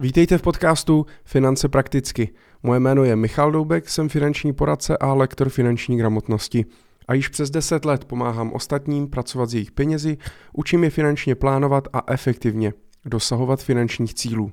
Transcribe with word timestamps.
Vítejte 0.00 0.38
v 0.38 0.42
podcastu 0.42 1.06
Finance 1.24 1.68
prakticky. 1.68 2.28
Moje 2.62 2.80
jméno 2.80 3.04
je 3.04 3.16
Michal 3.16 3.52
Doubek, 3.52 3.88
jsem 3.88 4.08
finanční 4.08 4.52
poradce 4.52 4.98
a 4.98 5.14
lektor 5.14 5.48
finanční 5.48 5.96
gramotnosti. 5.96 6.64
A 7.08 7.14
již 7.14 7.28
přes 7.28 7.50
10 7.50 7.84
let 7.84 8.04
pomáhám 8.04 8.52
ostatním 8.52 9.08
pracovat 9.08 9.50
s 9.50 9.54
jejich 9.54 9.70
penězi, 9.70 10.18
učím 10.52 10.84
je 10.84 10.90
finančně 10.90 11.34
plánovat 11.34 11.88
a 11.92 12.12
efektivně 12.12 12.72
dosahovat 13.04 13.62
finančních 13.62 14.14
cílů. 14.14 14.52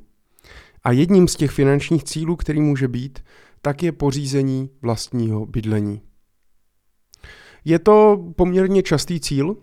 A 0.83 0.91
jedním 0.91 1.27
z 1.27 1.35
těch 1.35 1.51
finančních 1.51 2.03
cílů, 2.03 2.35
který 2.35 2.61
může 2.61 2.87
být, 2.87 3.19
tak 3.61 3.83
je 3.83 3.91
pořízení 3.91 4.69
vlastního 4.81 5.45
bydlení. 5.45 6.01
Je 7.65 7.79
to 7.79 8.25
poměrně 8.35 8.83
častý 8.83 9.19
cíl, 9.19 9.55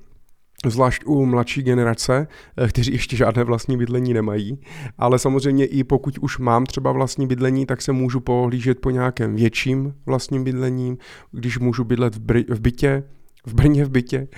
zvlášť 0.71 1.03
u 1.07 1.27
mladší 1.27 1.63
generace, 1.63 2.29
eh, 2.57 2.69
kteří 2.69 2.93
ještě 2.93 3.17
žádné 3.17 3.45
vlastní 3.45 3.77
bydlení 3.77 4.15
nemají. 4.15 4.61
Ale 4.99 5.19
samozřejmě 5.19 5.67
i 5.67 5.85
pokud 5.85 6.19
už 6.19 6.39
mám 6.39 6.67
třeba 6.67 6.93
vlastní 6.93 7.27
bydlení, 7.27 7.67
tak 7.67 7.83
se 7.83 7.93
můžu 7.93 8.21
pohlížet 8.21 8.81
po 8.81 8.91
nějakém 8.91 9.37
větším 9.37 9.95
vlastním 10.07 10.45
bydlením. 10.45 10.99
Když 11.33 11.59
můžu 11.59 11.85
bydlet 11.85 12.15
v, 12.15 12.21
br- 12.21 12.55
v 12.55 12.61
bytě, 12.61 13.03
v 13.47 13.55
Brně 13.55 13.85
v 13.85 13.91
bytě, 13.91 14.29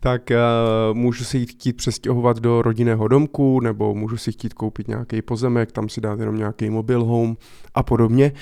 tak 0.00 0.30
uh, 0.30 0.96
můžu 0.96 1.24
si 1.24 1.38
jít 1.38 1.50
chtít 1.50 1.72
přestěhovat 1.72 2.40
do 2.40 2.62
rodinného 2.62 3.08
domku, 3.08 3.60
nebo 3.60 3.94
můžu 3.94 4.16
si 4.16 4.32
chtít 4.32 4.54
koupit 4.54 4.88
nějaký 4.88 5.22
pozemek, 5.22 5.72
tam 5.72 5.88
si 5.88 6.00
dát 6.00 6.20
jenom 6.20 6.36
nějaký 6.36 6.70
mobil 6.70 7.04
home 7.04 7.36
a 7.74 7.82
podobně. 7.82 8.32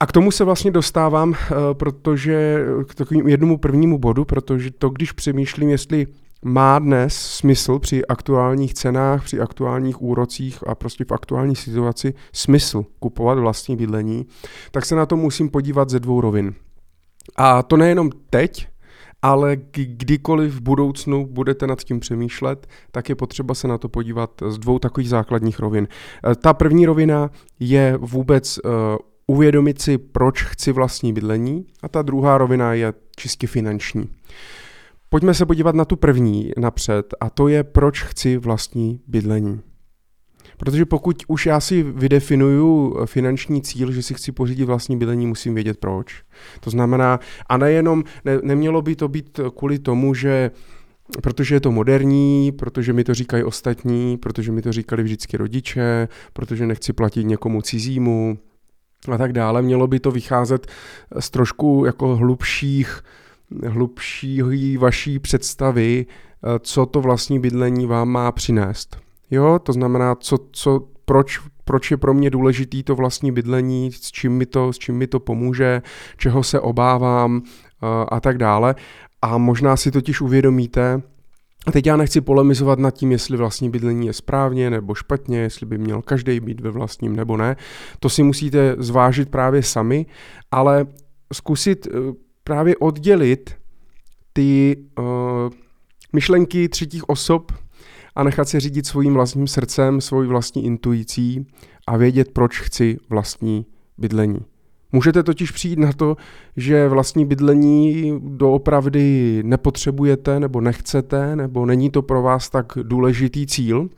A 0.00 0.06
k 0.06 0.12
tomu 0.12 0.30
se 0.30 0.44
vlastně 0.44 0.70
dostávám, 0.70 1.30
uh, 1.30 1.36
protože 1.72 2.64
k 2.88 2.94
takovému 2.94 3.28
jednomu 3.28 3.58
prvnímu 3.58 3.98
bodu, 3.98 4.24
protože 4.24 4.70
to, 4.70 4.88
když 4.90 5.12
přemýšlím, 5.12 5.68
jestli 5.68 6.06
má 6.44 6.78
dnes 6.78 7.14
smysl 7.16 7.78
při 7.78 8.06
aktuálních 8.06 8.74
cenách, 8.74 9.24
při 9.24 9.40
aktuálních 9.40 10.02
úrocích 10.02 10.58
a 10.66 10.74
prostě 10.74 11.04
v 11.04 11.12
aktuální 11.12 11.56
situaci 11.56 12.14
smysl 12.32 12.84
kupovat 12.98 13.38
vlastní 13.38 13.76
bydlení, 13.76 14.26
tak 14.70 14.86
se 14.86 14.94
na 14.94 15.06
to 15.06 15.16
musím 15.16 15.48
podívat 15.48 15.90
ze 15.90 16.00
dvou 16.00 16.20
rovin. 16.20 16.54
A 17.36 17.62
to 17.62 17.76
nejenom 17.76 18.10
teď, 18.30 18.68
ale 19.22 19.56
kdykoliv 19.72 20.54
v 20.54 20.60
budoucnu 20.60 21.26
budete 21.26 21.66
nad 21.66 21.82
tím 21.82 22.00
přemýšlet, 22.00 22.66
tak 22.90 23.08
je 23.08 23.14
potřeba 23.14 23.54
se 23.54 23.68
na 23.68 23.78
to 23.78 23.88
podívat 23.88 24.30
z 24.48 24.58
dvou 24.58 24.78
takových 24.78 25.08
základních 25.08 25.58
rovin. 25.58 25.88
E, 26.30 26.34
ta 26.34 26.54
první 26.54 26.86
rovina 26.86 27.30
je 27.60 27.96
vůbec 27.96 28.58
uh, 28.58 28.72
uvědomit 29.26 29.82
si, 29.82 29.98
proč 29.98 30.42
chci 30.42 30.72
vlastní 30.72 31.12
bydlení 31.12 31.66
a 31.82 31.88
ta 31.88 32.02
druhá 32.02 32.38
rovina 32.38 32.74
je 32.74 32.92
čistě 33.16 33.46
finanční. 33.46 34.08
Pojďme 35.10 35.34
se 35.34 35.46
podívat 35.46 35.74
na 35.74 35.84
tu 35.84 35.96
první 35.96 36.52
napřed 36.56 37.14
a 37.20 37.30
to 37.30 37.48
je, 37.48 37.64
proč 37.64 38.02
chci 38.02 38.36
vlastní 38.36 39.00
bydlení. 39.06 39.60
Protože 40.56 40.84
pokud 40.84 41.22
už 41.28 41.46
já 41.46 41.60
si 41.60 41.82
vydefinuju 41.82 42.96
finanční 43.06 43.62
cíl, 43.62 43.92
že 43.92 44.02
si 44.02 44.14
chci 44.14 44.32
pořídit 44.32 44.64
vlastní 44.64 44.96
bydlení, 44.98 45.26
musím 45.26 45.54
vědět 45.54 45.78
proč. 45.80 46.22
To 46.60 46.70
znamená, 46.70 47.20
a 47.48 47.56
nejenom, 47.56 48.04
ne, 48.24 48.38
nemělo 48.42 48.82
by 48.82 48.96
to 48.96 49.08
být 49.08 49.40
kvůli 49.56 49.78
tomu, 49.78 50.14
že 50.14 50.50
protože 51.22 51.54
je 51.54 51.60
to 51.60 51.72
moderní, 51.72 52.52
protože 52.52 52.92
mi 52.92 53.04
to 53.04 53.14
říkají 53.14 53.44
ostatní, 53.44 54.16
protože 54.16 54.52
mi 54.52 54.62
to 54.62 54.72
říkali 54.72 55.02
vždycky 55.02 55.36
rodiče, 55.36 56.08
protože 56.32 56.66
nechci 56.66 56.92
platit 56.92 57.24
někomu 57.24 57.62
cizímu 57.62 58.38
a 59.12 59.18
tak 59.18 59.32
dále. 59.32 59.62
Mělo 59.62 59.86
by 59.86 60.00
to 60.00 60.10
vycházet 60.10 60.66
z 61.20 61.30
trošku 61.30 61.82
jako 61.86 62.16
hlubších 62.16 63.02
hlubší 63.66 64.76
vaší 64.76 65.18
představy, 65.18 66.06
eh, 66.06 66.58
co 66.58 66.86
to 66.86 67.00
vlastní 67.00 67.40
bydlení 67.40 67.86
vám 67.86 68.08
má 68.08 68.32
přinést. 68.32 68.98
Jo, 69.30 69.58
to 69.62 69.72
znamená, 69.72 70.14
co, 70.14 70.38
co, 70.52 70.88
proč, 71.04 71.40
proč 71.64 71.90
je 71.90 71.96
pro 71.96 72.14
mě 72.14 72.30
důležitý 72.30 72.82
to 72.82 72.94
vlastní 72.94 73.32
bydlení, 73.32 73.92
s 73.92 74.12
čím 74.12 74.32
mi 74.32 74.46
to, 74.46 74.72
s 74.72 74.78
čím 74.78 74.96
mi 74.96 75.06
to 75.06 75.20
pomůže, 75.20 75.82
čeho 76.16 76.42
se 76.42 76.60
obávám 76.60 77.42
eh, 77.42 77.86
a 78.08 78.20
tak 78.20 78.38
dále. 78.38 78.74
A 79.22 79.38
možná 79.38 79.76
si 79.76 79.90
totiž 79.90 80.20
uvědomíte, 80.20 81.02
a 81.66 81.72
teď 81.72 81.86
já 81.86 81.96
nechci 81.96 82.20
polemizovat 82.20 82.78
nad 82.78 82.90
tím, 82.90 83.12
jestli 83.12 83.36
vlastní 83.36 83.70
bydlení 83.70 84.06
je 84.06 84.12
správně 84.12 84.70
nebo 84.70 84.94
špatně, 84.94 85.38
jestli 85.38 85.66
by 85.66 85.78
měl 85.78 86.02
každý 86.02 86.40
být 86.40 86.60
ve 86.60 86.70
vlastním 86.70 87.16
nebo 87.16 87.36
ne. 87.36 87.56
To 88.00 88.08
si 88.08 88.22
musíte 88.22 88.76
zvážit 88.78 89.30
právě 89.30 89.62
sami, 89.62 90.06
ale 90.50 90.86
zkusit 91.32 91.86
eh, 91.86 92.12
právě 92.48 92.76
oddělit 92.76 93.56
ty 94.32 94.76
uh, 94.98 95.04
myšlenky 96.12 96.68
třetích 96.68 97.08
osob 97.08 97.52
a 98.14 98.22
nechat 98.22 98.48
se 98.48 98.60
řídit 98.60 98.86
svým 98.86 99.14
vlastním 99.14 99.46
srdcem, 99.46 100.00
svojí 100.00 100.28
vlastní 100.28 100.64
intuicí 100.64 101.46
a 101.86 101.96
vědět, 101.96 102.28
proč 102.32 102.60
chci 102.60 102.96
vlastní 103.10 103.66
bydlení. 103.98 104.38
Můžete 104.92 105.22
totiž 105.22 105.50
přijít 105.50 105.78
na 105.78 105.92
to, 105.92 106.16
že 106.56 106.88
vlastní 106.88 107.26
bydlení 107.26 108.14
doopravdy 108.24 109.40
nepotřebujete 109.44 110.40
nebo 110.40 110.60
nechcete, 110.60 111.36
nebo 111.36 111.66
není 111.66 111.90
to 111.90 112.02
pro 112.02 112.22
vás 112.22 112.50
tak 112.50 112.72
důležitý 112.82 113.46
cíl, 113.46 113.88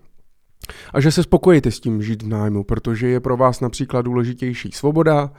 a 0.94 1.00
že 1.00 1.12
se 1.12 1.22
spokojíte 1.22 1.70
s 1.70 1.80
tím 1.80 2.02
žít 2.02 2.22
v 2.22 2.28
nájmu, 2.28 2.64
protože 2.64 3.08
je 3.08 3.20
pro 3.20 3.36
vás 3.36 3.60
například 3.60 4.02
důležitější 4.02 4.70
svoboda, 4.72 5.30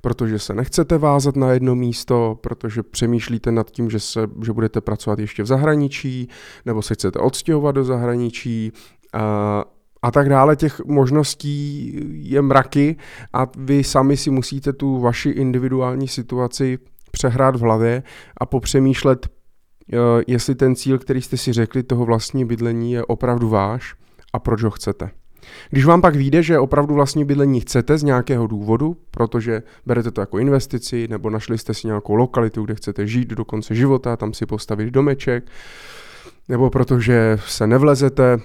protože 0.00 0.38
se 0.38 0.54
nechcete 0.54 0.98
vázat 0.98 1.36
na 1.36 1.52
jedno 1.52 1.74
místo, 1.74 2.38
protože 2.40 2.82
přemýšlíte 2.82 3.52
nad 3.52 3.70
tím, 3.70 3.90
že, 3.90 4.00
se, 4.00 4.26
že 4.44 4.52
budete 4.52 4.80
pracovat 4.80 5.18
ještě 5.18 5.42
v 5.42 5.46
zahraničí, 5.46 6.28
nebo 6.66 6.82
se 6.82 6.94
chcete 6.94 7.18
odstěhovat 7.18 7.74
do 7.74 7.84
zahraničí, 7.84 8.72
a, 9.12 9.64
a 10.02 10.10
tak 10.10 10.28
dále. 10.28 10.56
Těch 10.56 10.80
možností 10.84 11.94
je 12.12 12.42
mraky 12.42 12.96
a 13.32 13.46
vy 13.58 13.84
sami 13.84 14.16
si 14.16 14.30
musíte 14.30 14.72
tu 14.72 15.00
vaši 15.00 15.30
individuální 15.30 16.08
situaci 16.08 16.78
přehrát 17.10 17.56
v 17.56 17.60
hlavě 17.60 18.02
a 18.36 18.46
popřemýšlet, 18.46 19.26
e, 19.26 19.96
jestli 20.26 20.54
ten 20.54 20.76
cíl, 20.76 20.98
který 20.98 21.22
jste 21.22 21.36
si 21.36 21.52
řekli, 21.52 21.82
toho 21.82 22.04
vlastní 22.04 22.44
bydlení 22.44 22.92
je 22.92 23.04
opravdu 23.04 23.48
váš 23.48 23.94
a 24.32 24.38
proč 24.38 24.62
ho 24.62 24.70
chcete. 24.70 25.10
Když 25.70 25.84
vám 25.84 26.00
pak 26.00 26.16
vyjde, 26.16 26.42
že 26.42 26.58
opravdu 26.58 26.94
vlastní 26.94 27.24
bydlení 27.24 27.60
chcete 27.60 27.98
z 27.98 28.02
nějakého 28.02 28.46
důvodu, 28.46 28.96
protože 29.10 29.62
berete 29.86 30.10
to 30.10 30.20
jako 30.20 30.38
investici, 30.38 31.08
nebo 31.08 31.30
našli 31.30 31.58
jste 31.58 31.74
si 31.74 31.86
nějakou 31.86 32.14
lokalitu, 32.14 32.64
kde 32.64 32.74
chcete 32.74 33.06
žít 33.06 33.28
do 33.28 33.44
konce 33.44 33.74
života, 33.74 34.16
tam 34.16 34.34
si 34.34 34.46
postavit 34.46 34.90
domeček, 34.90 35.44
nebo 36.48 36.70
protože 36.70 37.38
se 37.46 37.66
nevlezete 37.66 38.38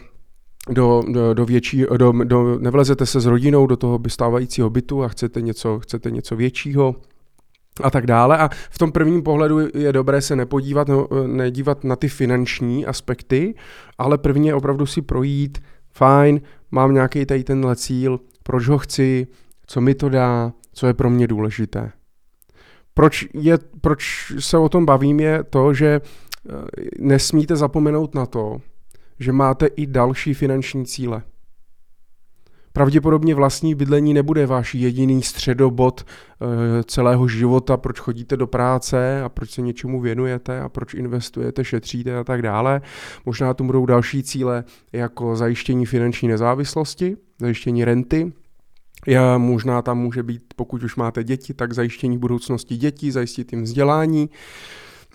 do, 0.70 1.04
do, 1.12 1.34
do 1.34 1.46
větší, 1.46 1.86
do, 1.98 2.12
do, 2.12 2.60
nevlezete 2.60 3.06
se 3.06 3.20
s 3.20 3.26
rodinou 3.26 3.68
do 3.68 3.78
toho 3.78 4.00
stávajícího 4.08 4.70
bytu 4.70 5.04
a 5.04 5.08
chcete 5.08 5.42
něco, 5.42 5.80
chcete 5.80 6.12
něco 6.12 6.36
většího, 6.36 6.96
a 7.84 7.90
tak 7.90 8.06
dále. 8.06 8.38
A 8.38 8.50
v 8.70 8.78
tom 8.78 8.92
prvním 8.92 9.24
pohledu 9.24 9.60
je 9.74 9.94
dobré 9.94 10.22
se 10.22 10.36
nepodívat, 10.36 10.88
no, 10.88 11.08
nedívat 11.28 11.84
na 11.84 11.96
ty 11.96 12.08
finanční 12.08 12.86
aspekty, 12.86 13.56
ale 13.98 14.18
prvně 14.18 14.56
opravdu 14.56 14.86
si 14.86 15.02
projít, 15.02 15.58
fajn, 15.96 16.42
mám 16.72 16.94
nějaký 16.94 17.26
tady 17.26 17.44
tenhle 17.44 17.76
cíl, 17.76 18.20
proč 18.44 18.68
ho 18.68 18.78
chci, 18.78 19.28
co 19.68 19.82
mi 19.82 19.96
to 19.96 20.10
dá, 20.10 20.54
co 20.74 20.88
je 20.88 20.94
pro 20.94 21.10
mě 21.10 21.28
důležité. 21.28 21.92
Proč, 22.94 23.28
je, 23.34 23.58
proč 23.82 24.32
se 24.40 24.58
o 24.58 24.70
tom 24.70 24.86
bavím 24.86 25.20
je 25.20 25.44
to, 25.44 25.74
že 25.74 25.88
eh, 25.96 26.52
nesmíte 27.00 27.56
zapomenout 27.56 28.16
na 28.16 28.26
to, 28.26 28.58
že 29.20 29.32
máte 29.32 29.66
i 29.66 29.86
další 29.86 30.34
finanční 30.34 30.86
cíle. 30.86 31.24
Pravděpodobně 32.76 33.36
vlastní 33.36 33.76
bydlení 33.76 34.14
nebude 34.14 34.46
váš 34.46 34.76
jediný 34.76 35.22
středobod 35.22 36.06
e, 36.06 36.84
celého 36.84 37.28
života, 37.28 37.78
proč 37.78 38.00
chodíte 38.00 38.38
do 38.38 38.48
práce 38.48 39.22
a 39.22 39.30
proč 39.30 39.52
se 39.52 39.62
něčemu 39.62 40.02
věnujete 40.02 40.60
a 40.60 40.70
proč 40.70 40.94
investujete, 40.94 41.64
šetříte 41.64 42.18
a 42.18 42.24
tak 42.24 42.42
dále. 42.42 42.82
Možná 43.26 43.54
tu 43.54 43.64
budou 43.64 43.86
další 43.86 44.24
cíle 44.24 44.64
jako 44.94 45.36
zajištění 45.36 45.86
finanční 45.86 46.28
nezávislosti, 46.28 47.18
zajištění 47.40 47.86
renty, 47.86 48.34
já, 49.08 49.38
možná 49.38 49.82
tam 49.82 49.98
může 49.98 50.24
být, 50.24 50.42
pokud 50.56 50.84
už 50.84 50.96
máte 50.96 51.24
děti, 51.24 51.54
tak 51.54 51.74
zajištění 51.74 52.18
budoucnosti 52.18 52.78
dětí, 52.78 53.12
zajistit 53.12 53.54
jim 53.54 53.64
vzdělání 53.64 54.30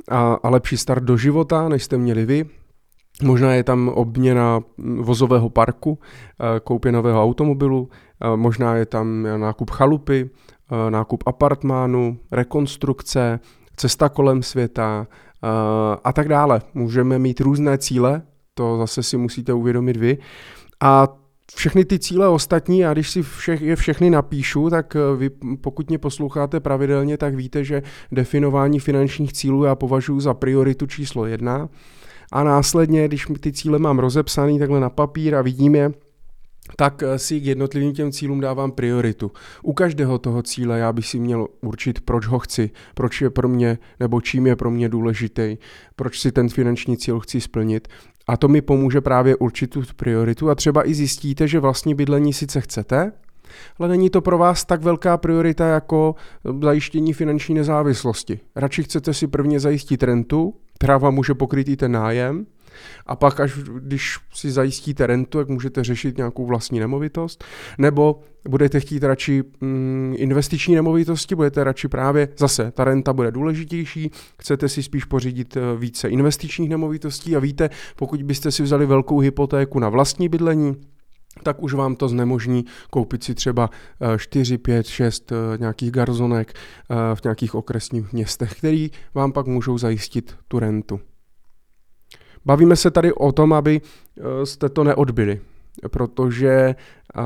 a, 0.08 0.34
a 0.34 0.50
lepší 0.50 0.76
start 0.76 1.04
do 1.04 1.16
života, 1.16 1.68
než 1.68 1.84
jste 1.84 1.98
měli 1.98 2.26
vy. 2.26 2.59
Možná 3.22 3.54
je 3.54 3.64
tam 3.64 3.88
obměna 3.88 4.60
vozového 5.00 5.50
parku, 5.50 5.98
eh, 5.98 6.60
koupě 6.60 6.92
nového 6.92 7.22
automobilu, 7.22 7.88
eh, 8.20 8.36
možná 8.36 8.76
je 8.76 8.86
tam 8.86 9.26
nákup 9.36 9.70
chalupy, 9.70 10.30
eh, 10.30 10.90
nákup 10.90 11.22
apartmánu, 11.26 12.18
rekonstrukce, 12.30 13.40
cesta 13.76 14.08
kolem 14.08 14.42
světa 14.42 15.06
a 16.04 16.12
tak 16.12 16.28
dále. 16.28 16.60
Můžeme 16.74 17.18
mít 17.18 17.40
různé 17.40 17.78
cíle, 17.78 18.22
to 18.54 18.78
zase 18.78 19.02
si 19.02 19.16
musíte 19.16 19.52
uvědomit 19.52 19.96
vy. 19.96 20.18
A 20.80 21.08
všechny 21.54 21.84
ty 21.84 21.98
cíle 21.98 22.28
ostatní, 22.28 22.84
a 22.84 22.92
když 22.92 23.10
si 23.10 23.22
všech, 23.22 23.60
je 23.60 23.76
všechny 23.76 24.10
napíšu, 24.10 24.70
tak 24.70 24.96
vy 25.16 25.30
pokud 25.60 25.88
mě 25.88 25.98
posloucháte 25.98 26.60
pravidelně, 26.60 27.16
tak 27.16 27.34
víte, 27.34 27.64
že 27.64 27.82
definování 28.12 28.80
finančních 28.80 29.32
cílů 29.32 29.64
já 29.64 29.74
považuji 29.74 30.20
za 30.20 30.34
prioritu 30.34 30.86
číslo 30.86 31.26
jedna 31.26 31.68
a 32.32 32.44
následně, 32.44 33.08
když 33.08 33.26
ty 33.40 33.52
cíle 33.52 33.78
mám 33.78 33.98
rozepsaný 33.98 34.58
takhle 34.58 34.80
na 34.80 34.90
papír 34.90 35.34
a 35.34 35.42
vidím 35.42 35.74
je, 35.74 35.92
tak 36.76 37.02
eh, 37.02 37.18
si 37.18 37.40
k 37.40 37.44
jednotlivým 37.44 37.92
těm 37.92 38.12
cílům 38.12 38.40
dávám 38.40 38.72
prioritu. 38.72 39.32
U 39.62 39.72
každého 39.72 40.18
toho 40.18 40.42
cíle 40.42 40.78
já 40.78 40.92
bych 40.92 41.06
si 41.06 41.18
měl 41.18 41.46
určit, 41.60 42.00
proč 42.00 42.26
ho 42.26 42.38
chci, 42.38 42.70
proč 42.94 43.20
je 43.20 43.30
pro 43.30 43.48
mě, 43.48 43.78
nebo 44.00 44.20
čím 44.20 44.46
je 44.46 44.56
pro 44.56 44.70
mě 44.70 44.88
důležitý, 44.88 45.58
proč 45.96 46.20
si 46.20 46.32
ten 46.32 46.48
finanční 46.48 46.96
cíl 46.96 47.20
chci 47.20 47.40
splnit. 47.40 47.88
A 48.26 48.36
to 48.36 48.48
mi 48.48 48.62
pomůže 48.62 49.00
právě 49.00 49.36
určit 49.36 49.70
tu 49.70 49.82
prioritu 49.96 50.50
a 50.50 50.54
třeba 50.54 50.88
i 50.88 50.94
zjistíte, 50.94 51.48
že 51.48 51.60
vlastní 51.60 51.94
bydlení 51.94 52.32
sice 52.32 52.60
chcete, 52.60 53.12
ale 53.78 53.88
není 53.88 54.10
to 54.10 54.20
pro 54.20 54.38
vás 54.38 54.64
tak 54.64 54.82
velká 54.82 55.16
priorita 55.16 55.66
jako 55.66 56.14
zajištění 56.62 57.12
finanční 57.12 57.54
nezávislosti. 57.54 58.40
Radši 58.56 58.82
chcete 58.82 59.14
si 59.14 59.26
prvně 59.26 59.60
zajistit 59.60 60.02
rentu, 60.02 60.54
která 60.80 60.98
vám 60.98 61.14
může 61.14 61.34
pokryt 61.34 61.68
i 61.68 61.76
ten 61.76 61.92
nájem, 61.92 62.46
a 63.06 63.16
pak, 63.16 63.40
až 63.40 63.52
když 63.78 64.18
si 64.34 64.50
zajistíte 64.50 65.06
rentu, 65.06 65.38
jak 65.38 65.48
můžete 65.48 65.84
řešit 65.84 66.16
nějakou 66.16 66.46
vlastní 66.46 66.80
nemovitost, 66.80 67.44
nebo 67.78 68.20
budete 68.48 68.80
chtít 68.80 69.02
radši 69.02 69.42
mm, 69.60 70.14
investiční 70.16 70.74
nemovitosti, 70.74 71.34
budete 71.34 71.64
radši 71.64 71.88
právě, 71.88 72.28
zase 72.36 72.70
ta 72.70 72.84
renta 72.84 73.12
bude 73.12 73.30
důležitější, 73.30 74.10
chcete 74.38 74.68
si 74.68 74.82
spíš 74.82 75.04
pořídit 75.04 75.56
eh, 75.56 75.60
více 75.76 76.08
investičních 76.08 76.70
nemovitostí. 76.70 77.36
A 77.36 77.38
víte, 77.38 77.70
pokud 77.96 78.22
byste 78.22 78.50
si 78.50 78.62
vzali 78.62 78.86
velkou 78.86 79.18
hypotéku 79.18 79.78
na 79.78 79.88
vlastní 79.88 80.28
bydlení, 80.28 80.76
tak 81.42 81.62
už 81.62 81.74
vám 81.74 81.96
to 81.96 82.08
znemožní 82.08 82.64
koupit 82.90 83.24
si 83.24 83.34
třeba 83.34 83.70
4, 84.16 84.58
5, 84.58 84.86
6 84.86 85.32
nějakých 85.58 85.90
garzonek 85.90 86.52
eh, 86.54 86.94
v 87.14 87.24
nějakých 87.24 87.54
okresních 87.54 88.12
městech, 88.12 88.54
který 88.54 88.90
vám 89.14 89.32
pak 89.32 89.46
můžou 89.46 89.78
zajistit 89.78 90.36
tu 90.48 90.58
rentu. 90.58 91.00
Bavíme 92.44 92.76
se 92.76 92.90
tady 92.90 93.12
o 93.12 93.32
tom, 93.32 93.52
aby 93.52 93.80
eh, 93.80 94.46
jste 94.46 94.68
to 94.68 94.84
neodbyli, 94.84 95.40
protože 95.90 96.50
eh, 96.50 97.22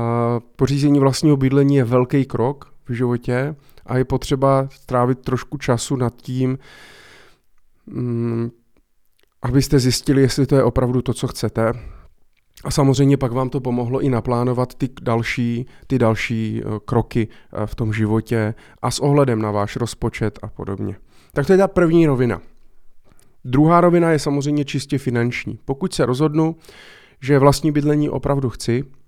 pořízení 0.55 0.99
vlastního 0.99 1.37
bydlení 1.37 1.75
je 1.75 1.83
velký 1.83 2.25
krok 2.25 2.73
v 2.85 2.93
životě 2.93 3.55
a 3.85 3.97
je 3.97 4.05
potřeba 4.05 4.67
strávit 4.71 5.19
trošku 5.19 5.57
času 5.57 5.95
nad 5.95 6.15
tím, 6.15 6.57
mm, 7.85 8.51
abyste 9.41 9.79
zjistili, 9.79 10.21
jestli 10.21 10.45
to 10.45 10.55
je 10.55 10.63
opravdu 10.63 11.01
to, 11.01 11.13
co 11.13 11.27
chcete. 11.27 11.71
A 12.65 12.71
samozřejmě 12.71 13.17
pak 13.17 13.31
vám 13.31 13.49
to 13.49 13.59
pomohlo 13.59 13.99
i 14.01 14.09
naplánovat 14.09 14.75
ty 14.75 14.89
další, 15.01 15.65
ty 15.87 15.99
další 15.99 16.61
eh, 16.61 16.79
kroky 16.85 17.27
v 17.65 17.75
tom 17.75 17.93
životě 17.93 18.53
a 18.81 18.91
s 18.91 18.99
ohledem 18.99 19.41
na 19.41 19.51
váš 19.51 19.75
rozpočet 19.75 20.39
a 20.41 20.47
podobně. 20.47 20.95
Tak 21.33 21.47
to 21.47 21.51
je 21.53 21.57
ta 21.57 21.67
první 21.67 22.07
rovina. 22.07 22.41
Druhá 23.45 23.81
rovina 23.81 24.11
je 24.11 24.19
samozřejmě 24.19 24.65
čistě 24.65 24.97
finanční. 24.97 25.59
Pokud 25.65 25.93
se 25.93 26.05
rozhodnu, 26.05 26.55
že 27.21 27.39
vlastní 27.39 27.71
bydlení 27.71 28.09
opravdu 28.09 28.49
chci, 28.49 28.83
eh, 28.83 29.04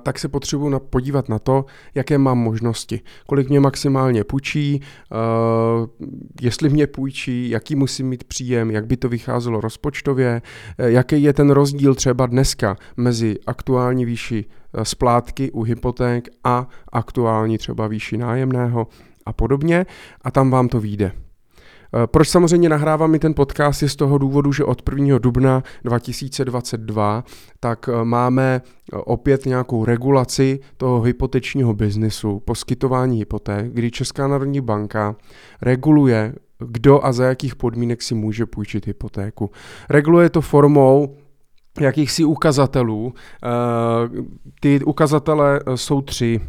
tak 0.00 0.18
se 0.18 0.28
potřebuji 0.28 0.78
podívat 0.78 1.28
na 1.28 1.38
to, 1.38 1.64
jaké 1.94 2.18
mám 2.18 2.38
možnosti, 2.38 3.00
kolik 3.26 3.48
mě 3.48 3.60
maximálně 3.60 4.24
půjčí, 4.24 4.80
eh, 4.80 5.16
jestli 6.40 6.68
mě 6.68 6.86
půjčí, 6.86 7.50
jaký 7.50 7.76
musím 7.76 8.08
mít 8.08 8.24
příjem, 8.24 8.70
jak 8.70 8.86
by 8.86 8.96
to 8.96 9.08
vycházelo 9.08 9.60
rozpočtově, 9.60 10.42
eh, 10.78 10.90
jaký 10.90 11.22
je 11.22 11.32
ten 11.32 11.50
rozdíl 11.50 11.94
třeba 11.94 12.26
dneska 12.26 12.76
mezi 12.96 13.36
aktuální 13.46 14.04
výši 14.04 14.44
splátky 14.82 15.50
u 15.50 15.62
hypoték 15.62 16.28
a 16.44 16.68
aktuální 16.92 17.58
třeba 17.58 17.86
výši 17.86 18.16
nájemného 18.16 18.86
a 19.26 19.32
podobně 19.32 19.86
a 20.22 20.30
tam 20.30 20.50
vám 20.50 20.68
to 20.68 20.80
vyjde. 20.80 21.23
Eh, 21.94 22.06
proč 22.06 22.28
samozřejmě 22.28 22.68
nahrávám 22.68 23.14
i 23.14 23.18
ten 23.18 23.34
podcast 23.34 23.82
je 23.82 23.88
z 23.88 23.96
toho 23.96 24.18
důvodu, 24.18 24.52
že 24.52 24.64
od 24.64 24.82
1. 24.90 25.18
dubna 25.18 25.62
2022 25.84 27.24
tak 27.60 27.88
eh, 27.88 28.04
máme 28.04 28.62
eh, 28.64 28.96
opět 28.96 29.46
nějakou 29.46 29.84
regulaci 29.84 30.60
toho 30.76 31.02
hypotečního 31.02 31.74
biznisu, 31.74 32.40
poskytování 32.40 33.18
hypoték, 33.18 33.66
kdy 33.72 33.90
Česká 33.90 34.28
národní 34.28 34.60
banka 34.60 35.16
reguluje, 35.62 36.34
kdo 36.58 37.04
a 37.04 37.12
za 37.12 37.24
jakých 37.24 37.56
podmínek 37.56 38.02
si 38.02 38.14
může 38.14 38.46
půjčit 38.46 38.86
hypotéku. 38.86 39.50
Reguluje 39.90 40.30
to 40.30 40.40
formou 40.40 41.16
jakýchsi 41.80 42.24
ukazatelů. 42.24 43.14
Ty 44.60 44.80
ukazatele 44.84 45.60
jsou 45.74 46.00
tři. 46.00 46.40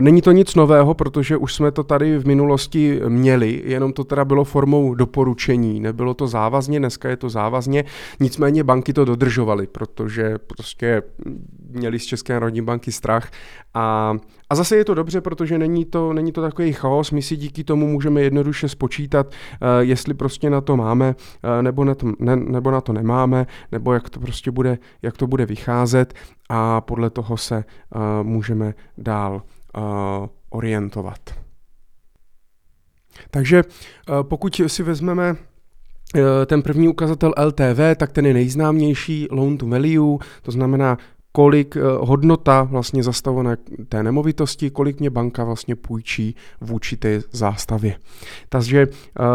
Není 0.00 0.22
to 0.22 0.32
nic 0.32 0.54
nového, 0.54 0.94
protože 0.94 1.36
už 1.36 1.54
jsme 1.54 1.70
to 1.70 1.84
tady 1.84 2.18
v 2.18 2.26
minulosti 2.26 3.00
měli, 3.08 3.62
jenom 3.64 3.92
to 3.92 4.04
teda 4.04 4.24
bylo 4.24 4.44
formou 4.44 4.94
doporučení, 4.94 5.80
nebylo 5.80 6.14
to 6.14 6.26
závazně, 6.26 6.78
dneska 6.78 7.08
je 7.08 7.16
to 7.16 7.30
závazně, 7.30 7.84
nicméně 8.20 8.64
banky 8.64 8.92
to 8.92 9.04
dodržovaly, 9.04 9.66
protože 9.66 10.38
prostě 10.38 11.02
měli 11.70 11.98
z 11.98 12.04
České 12.04 12.32
národní 12.32 12.62
banky 12.62 12.92
strach. 12.92 13.30
A, 13.74 14.16
a 14.50 14.54
zase 14.54 14.76
je 14.76 14.84
to 14.84 14.94
dobře, 14.94 15.20
protože 15.20 15.58
není 15.58 15.84
to, 15.84 16.12
není 16.12 16.32
to 16.32 16.42
takový 16.42 16.72
chaos, 16.72 17.10
my 17.10 17.22
si 17.22 17.36
díky 17.36 17.64
tomu 17.64 17.86
můžeme 17.86 18.22
jednoduše 18.22 18.68
spočítat, 18.68 19.26
uh, 19.26 19.32
jestli 19.80 20.14
prostě 20.14 20.50
na 20.50 20.60
to 20.60 20.76
máme, 20.76 21.14
uh, 21.44 21.62
nebo, 21.62 21.84
na 21.84 21.94
to, 21.94 22.12
ne, 22.18 22.36
nebo 22.36 22.70
na 22.70 22.80
to 22.80 22.92
nemáme, 22.92 23.46
nebo 23.72 23.92
jak 23.92 24.10
to 24.10 24.20
prostě 24.20 24.50
bude, 24.50 24.78
jak 25.02 25.16
to 25.16 25.26
bude 25.26 25.46
vycházet 25.46 26.14
a 26.54 26.80
podle 26.80 27.10
toho 27.10 27.36
se 27.36 27.64
uh, 27.94 28.00
můžeme 28.22 28.74
dál 28.98 29.42
uh, 29.76 29.82
orientovat. 30.50 31.20
Takže 33.30 33.62
uh, 33.64 34.22
pokud 34.22 34.60
si 34.66 34.82
vezmeme 34.82 35.36
ten 36.46 36.62
první 36.62 36.88
ukazatel 36.88 37.34
LTV, 37.44 37.96
tak 37.96 38.12
ten 38.12 38.26
je 38.26 38.34
nejznámější 38.34 39.28
loan 39.30 39.56
to 39.56 39.66
value, 39.66 40.18
to 40.42 40.50
znamená 40.50 40.98
kolik 41.32 41.76
hodnota 42.00 42.62
vlastně 42.62 43.02
zastavované 43.02 43.56
té 43.88 44.02
nemovitosti, 44.02 44.70
kolik 44.70 45.00
mě 45.00 45.10
banka 45.10 45.44
vlastně 45.44 45.76
půjčí 45.76 46.36
vůči 46.60 46.96
té 46.96 47.20
zástavě. 47.32 47.96
Takže 48.48 48.86
uh, 48.86 49.26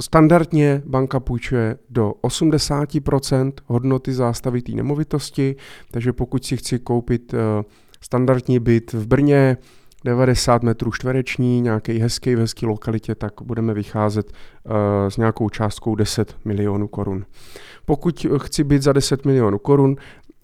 standardně 0.00 0.82
banka 0.86 1.20
půjčuje 1.20 1.76
do 1.90 2.14
80% 2.22 3.52
hodnoty 3.66 4.12
zástavy 4.12 4.62
té 4.62 4.72
nemovitosti, 4.72 5.56
takže 5.90 6.12
pokud 6.12 6.44
si 6.44 6.56
chci 6.56 6.78
koupit 6.78 7.34
uh, 7.34 7.38
standardní 8.00 8.58
byt 8.58 8.92
v 8.92 9.06
Brně, 9.06 9.56
90 10.04 10.62
metrů 10.62 10.92
čtvereční, 10.92 11.60
nějaký 11.60 11.98
hezký 11.98 12.34
v 12.34 12.38
hezký 12.38 12.66
lokalitě, 12.66 13.14
tak 13.14 13.32
budeme 13.42 13.74
vycházet 13.74 14.32
uh, 14.32 14.72
s 15.08 15.16
nějakou 15.16 15.48
částkou 15.48 15.94
10 15.94 16.36
milionů 16.44 16.88
korun. 16.88 17.24
Pokud 17.84 18.26
chci 18.38 18.64
být 18.64 18.82
za 18.82 18.92
10 18.92 19.24
milionů 19.24 19.58
korun, 19.58 19.96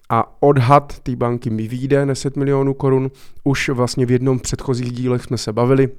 a 0.09 0.35
odhad 0.39 0.99
té 0.99 1.15
banky 1.15 1.49
mi 1.49 1.67
vyjde 1.67 2.05
10 2.05 2.37
milionů 2.37 2.73
korun. 2.73 3.11
Už 3.43 3.69
vlastně 3.69 4.05
v 4.05 4.11
jednom 4.11 4.39
předchozích 4.39 4.91
dílech 4.91 5.23
jsme 5.23 5.37
se 5.37 5.53
bavili 5.53 5.89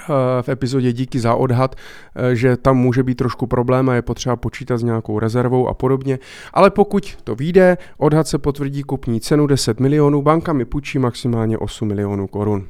Eh, 0.00 0.42
v 0.42 0.48
epizodě 0.48 0.92
díky 0.92 1.20
za 1.20 1.34
odhad, 1.34 1.74
eh, 2.16 2.36
že 2.36 2.56
tam 2.56 2.76
může 2.76 3.02
být 3.02 3.14
trošku 3.14 3.46
problém 3.46 3.88
a 3.88 3.94
je 3.94 4.02
potřeba 4.02 4.36
počítat 4.36 4.76
s 4.78 4.82
nějakou 4.82 5.18
rezervou 5.18 5.68
a 5.68 5.74
podobně. 5.74 6.18
Ale 6.52 6.70
pokud 6.70 7.16
to 7.24 7.34
vyjde, 7.34 7.78
odhad 7.98 8.28
se 8.28 8.38
potvrdí 8.38 8.82
kupní 8.82 9.20
cenu 9.20 9.46
10 9.46 9.80
milionů, 9.80 10.22
banka 10.22 10.52
mi 10.52 10.64
půjčí 10.64 10.98
maximálně 10.98 11.58
8 11.58 11.88
milionů 11.88 12.26
korun. 12.26 12.66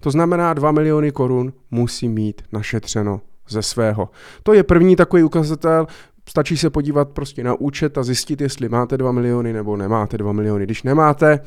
To 0.00 0.10
znamená 0.10 0.54
2 0.54 0.72
miliony 0.72 1.12
korun 1.12 1.52
musí 1.70 2.08
mít 2.08 2.42
našetřeno 2.52 3.20
ze 3.48 3.62
svého. 3.62 4.08
To 4.42 4.52
je 4.52 4.62
první 4.62 4.96
takový 4.96 5.22
ukazatel, 5.22 5.86
stačí 6.28 6.56
se 6.56 6.70
podívat 6.70 7.08
prostě 7.08 7.44
na 7.44 7.54
účet 7.54 7.98
a 7.98 8.02
zjistit, 8.02 8.40
jestli 8.40 8.68
máte 8.68 8.96
2 8.96 9.12
miliony 9.12 9.52
nebo 9.52 9.76
nemáte 9.76 10.18
2 10.18 10.32
miliony. 10.32 10.64
Když 10.64 10.82
nemáte, 10.82 11.40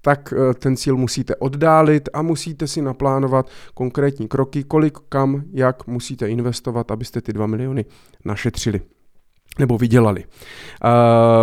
tak 0.00 0.34
eh, 0.36 0.54
ten 0.54 0.76
cíl 0.76 0.96
musíte 0.96 1.36
oddálit 1.36 2.08
a 2.12 2.22
musíte 2.22 2.66
si 2.66 2.82
naplánovat 2.82 3.50
konkrétní 3.74 4.28
kroky, 4.28 4.64
kolik, 4.64 4.98
kam, 5.08 5.42
jak 5.52 5.86
musíte 5.86 6.28
investovat, 6.28 6.90
abyste 6.90 7.20
ty 7.20 7.32
2 7.32 7.46
miliony 7.46 7.84
našetřili 8.24 8.80
nebo 9.58 9.78
vydělali. 9.78 10.24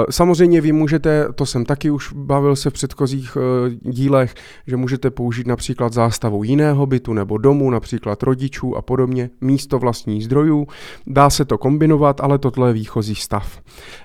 Samozřejmě 0.10 0.62
vy 0.62 0.72
můžete, 0.72 1.27
to 1.36 1.45
jsem 1.45 1.65
taky 1.65 1.89
už 1.89 2.13
bavil 2.13 2.55
se 2.55 2.69
v 2.69 2.74
předchozích 2.74 3.38
e, 3.38 3.69
dílech, 3.91 4.34
že 4.67 4.77
můžete 4.77 5.12
použít 5.12 5.48
například 5.48 5.93
zástavu 5.93 6.43
jiného 6.43 6.86
bytu 6.86 7.13
nebo 7.13 7.38
domu, 7.38 7.69
například 7.69 8.24
rodičů 8.24 8.77
a 8.77 8.81
podobně, 8.81 9.29
místo 9.41 9.79
vlastních 9.79 10.25
zdrojů. 10.25 10.67
Dá 11.07 11.29
se 11.29 11.45
to 11.45 11.57
kombinovat, 11.57 12.22
ale 12.22 12.38
tohle 12.38 12.69
je 12.69 12.74
výchozí 12.74 13.15
stav. 13.15 13.60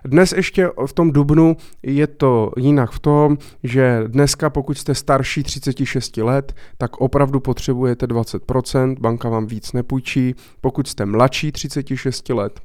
Dnes 0.04 0.32
ještě 0.32 0.70
v 0.86 0.92
tom 0.92 1.12
dubnu 1.12 1.56
je 1.82 2.06
to 2.06 2.52
jinak 2.56 2.90
v 2.90 2.98
tom, 2.98 3.38
že 3.62 4.02
dneska 4.06 4.50
pokud 4.50 4.78
jste 4.78 4.94
starší 4.94 5.42
36 5.42 6.16
let, 6.16 6.54
tak 6.78 6.96
opravdu 6.96 7.40
potřebujete 7.40 8.06
20%, 8.06 8.96
banka 9.00 9.28
vám 9.28 9.46
víc 9.46 9.72
nepůjčí. 9.72 10.34
Pokud 10.60 10.88
jste 10.88 11.06
mladší 11.06 11.52
36 11.52 12.28
let, 12.28 12.60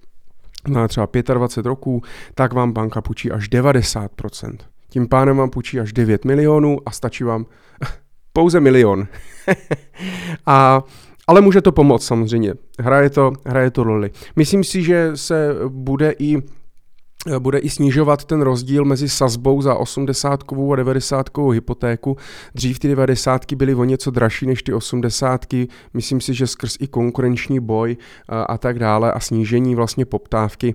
na 0.68 0.88
třeba 0.88 1.08
25 1.34 1.66
roků, 1.66 2.02
tak 2.36 2.54
vám 2.54 2.74
banka 2.74 3.02
půjčí 3.02 3.32
až 3.32 3.50
90%. 3.50 4.58
Tím 4.90 5.08
pádem 5.08 5.38
vám 5.38 5.50
půjčí 5.50 5.80
až 5.80 5.94
9 5.94 6.26
milionů 6.26 6.78
a 6.86 6.92
stačí 6.92 7.24
vám 7.24 7.46
pouze 8.34 8.60
milion. 8.60 9.08
a 10.46 10.84
ale 11.28 11.42
může 11.42 11.62
to 11.62 11.72
pomoct 11.72 12.06
samozřejmě. 12.06 12.54
Hraje 12.80 13.10
to, 13.10 13.34
hraje 13.46 13.72
to 13.72 13.84
roli. 13.84 14.12
Myslím 14.36 14.64
si, 14.64 14.84
že 14.84 15.12
se 15.16 15.56
bude 15.68 16.12
i 16.20 16.38
bude 17.40 17.58
i 17.58 17.70
snižovat 17.70 18.26
ten 18.26 18.42
rozdíl 18.42 18.86
mezi 18.86 19.10
sazbou 19.10 19.62
za 19.62 19.76
80 19.76 20.44
a 20.72 20.76
90 20.76 21.30
hypotéku. 21.52 22.18
Dřív 22.56 22.80
ty 22.80 22.88
90 22.88 23.54
byly 23.54 23.76
o 23.76 23.84
něco 23.84 24.12
dražší 24.12 24.46
než 24.46 24.64
ty 24.64 24.74
80. 24.74 25.46
Myslím 25.94 26.22
si, 26.22 26.34
že 26.34 26.48
skrz 26.48 26.78
i 26.80 26.88
konkurenční 26.88 27.60
boj 27.60 27.98
a, 28.30 28.58
tak 28.58 28.80
dále 28.80 29.12
a 29.12 29.20
snížení 29.20 29.76
vlastně 29.76 30.06
poptávky, 30.06 30.74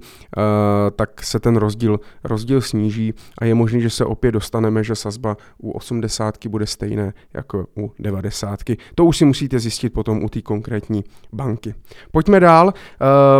tak 0.97 1.25
se 1.25 1.41
ten 1.41 1.57
rozdíl, 1.57 2.01
rozdíl 2.25 2.61
sníží 2.61 3.15
a 3.39 3.45
je 3.45 3.55
možné, 3.55 3.81
že 3.81 3.91
se 3.91 4.05
opět 4.05 4.33
dostaneme, 4.33 4.85
že 4.85 4.95
sazba 4.95 5.37
u 5.59 5.71
80 5.71 6.47
bude 6.47 6.67
stejné 6.67 7.13
jako 7.35 7.67
u 7.79 7.93
90. 7.99 8.61
To 8.95 9.05
už 9.05 9.17
si 9.17 9.25
musíte 9.25 9.59
zjistit 9.59 9.93
potom 9.93 10.25
u 10.25 10.29
té 10.29 10.43
konkrétní 10.43 11.05
banky. 11.33 11.75
Pojďme 12.13 12.41
dál. 12.41 12.73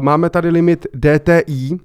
Máme 0.01 0.31
tady 0.31 0.49
limit 0.49 0.87
DTI, 0.95 1.79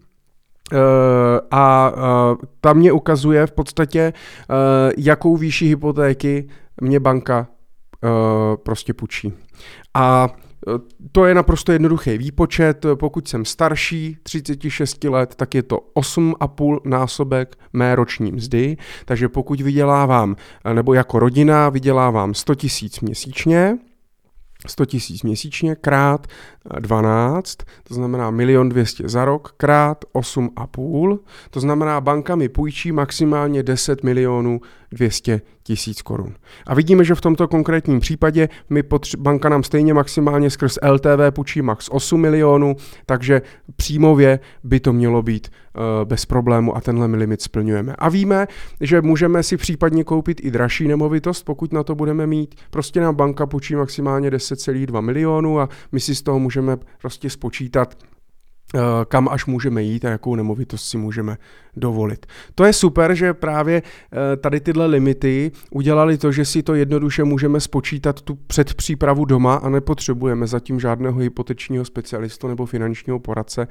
a 1.52 1.92
uh, 1.96 2.38
tam 2.62 2.78
mě 2.78 2.92
ukazuje 2.92 3.48
v 3.48 3.52
podstatě, 3.52 4.14
uh, 4.14 4.56
jakou 4.98 5.38
výši 5.38 5.66
hypotéky 5.66 6.48
mě 6.82 7.00
banka 7.00 7.48
prostě 8.64 8.94
půjčí. 8.94 9.34
A 9.94 10.30
to 11.12 11.26
je 11.26 11.36
naprosto 11.36 11.72
jednoduchý 11.72 12.18
výpočet. 12.18 12.86
Pokud 12.96 13.28
jsem 13.28 13.46
starší, 13.46 14.18
36 14.24 15.04
let, 15.04 15.36
tak 15.36 15.56
je 15.56 15.64
to 15.64 15.80
8,5 15.96 16.80
násobek 16.86 17.56
mé 17.74 17.96
roční 17.96 18.32
mzdy. 18.32 18.78
Takže 19.06 19.30
pokud 19.30 19.62
vydělávám, 19.62 20.36
nebo 20.74 20.94
jako 20.94 21.20
rodina 21.20 21.70
vydělávám 21.70 22.34
100 22.34 22.56
tisíc 22.56 23.00
měsíčně, 23.00 23.78
100 24.70 24.86
tisíc 24.86 25.24
měsíčně 25.24 25.76
krát 25.76 26.28
12, 26.80 27.58
to 27.84 27.94
znamená 27.94 28.32
milion 28.32 28.70
200 28.70 29.10
za 29.10 29.26
rok, 29.26 29.54
krát 29.58 30.06
8,5, 30.14 31.20
to 31.50 31.60
znamená 31.60 32.02
banka 32.02 32.36
mi 32.36 32.50
půjčí 32.50 32.92
maximálně 32.92 33.64
10 33.64 34.04
milionů 34.04 34.62
200 34.92 35.42
tisíc 35.63 36.01
korun. 36.01 36.34
A 36.68 36.75
vidíme, 36.75 37.04
že 37.04 37.15
v 37.15 37.22
tomto 37.22 37.48
konkrétním 37.48 38.00
případě 38.00 38.50
mi 38.70 38.82
potř- 38.82 39.18
banka 39.20 39.50
nám 39.50 39.63
stejně 39.63 39.94
maximálně 39.94 40.50
skrz 40.50 40.77
LTV 40.92 41.32
půjčí 41.32 41.62
max 41.62 41.89
8 41.92 42.22
milionů, 42.22 42.75
takže 43.06 43.42
příjmově 43.75 44.39
by 44.63 44.80
to 44.80 44.94
mělo 44.94 45.22
být 45.22 45.48
uh, 45.48 45.82
bez 46.06 46.25
problému 46.25 46.77
a 46.77 46.82
tenhle 46.82 47.06
limit 47.06 47.42
splňujeme. 47.42 47.96
A 47.98 48.10
víme, 48.10 48.48
že 48.82 49.01
můžeme 49.01 49.44
si 49.44 49.58
případně 49.58 50.04
koupit 50.04 50.42
i 50.44 50.51
dražší 50.51 50.88
nemovitost, 50.88 51.44
pokud 51.44 51.74
na 51.74 51.84
to 51.84 51.96
budeme 51.96 52.27
mít. 52.27 52.56
Prostě 52.70 53.01
nám 53.01 53.15
banka 53.15 53.46
půjčí 53.46 53.75
maximálně 53.75 54.30
10,2 54.30 55.01
milionů 55.01 55.60
a 55.60 55.70
my 55.92 56.00
si 56.00 56.15
z 56.15 56.22
toho 56.22 56.39
můžeme 56.39 56.77
prostě 57.01 57.30
spočítat, 57.30 57.98
kam 59.08 59.29
až 59.29 59.46
můžeme 59.46 59.84
jít 59.84 60.05
a 60.05 60.10
jakou 60.10 60.36
nemovitost 60.36 60.86
si 60.86 60.98
můžeme 60.98 61.38
dovolit. 61.77 62.25
To 62.55 62.63
je 62.63 62.74
super, 62.74 63.15
že 63.15 63.34
právě 63.34 63.82
eh, 63.84 64.38
tady 64.38 64.60
tyhle 64.60 64.86
limity 64.86 65.51
udělali 65.72 66.17
to, 66.17 66.32
že 66.32 66.46
si 66.46 66.63
to 66.63 66.75
jednoduše 66.75 67.24
můžeme 67.24 67.60
spočítat 67.60 68.22
tu 68.22 68.36
předpřípravu 68.36 69.25
doma 69.25 69.55
a 69.55 69.70
nepotřebujeme 69.70 70.48
zatím 70.48 70.79
žádného 70.79 71.20
hypotečního 71.20 71.86
specialistu 71.86 72.48
nebo 72.48 72.65
finančního 72.65 73.20
poradce 73.20 73.67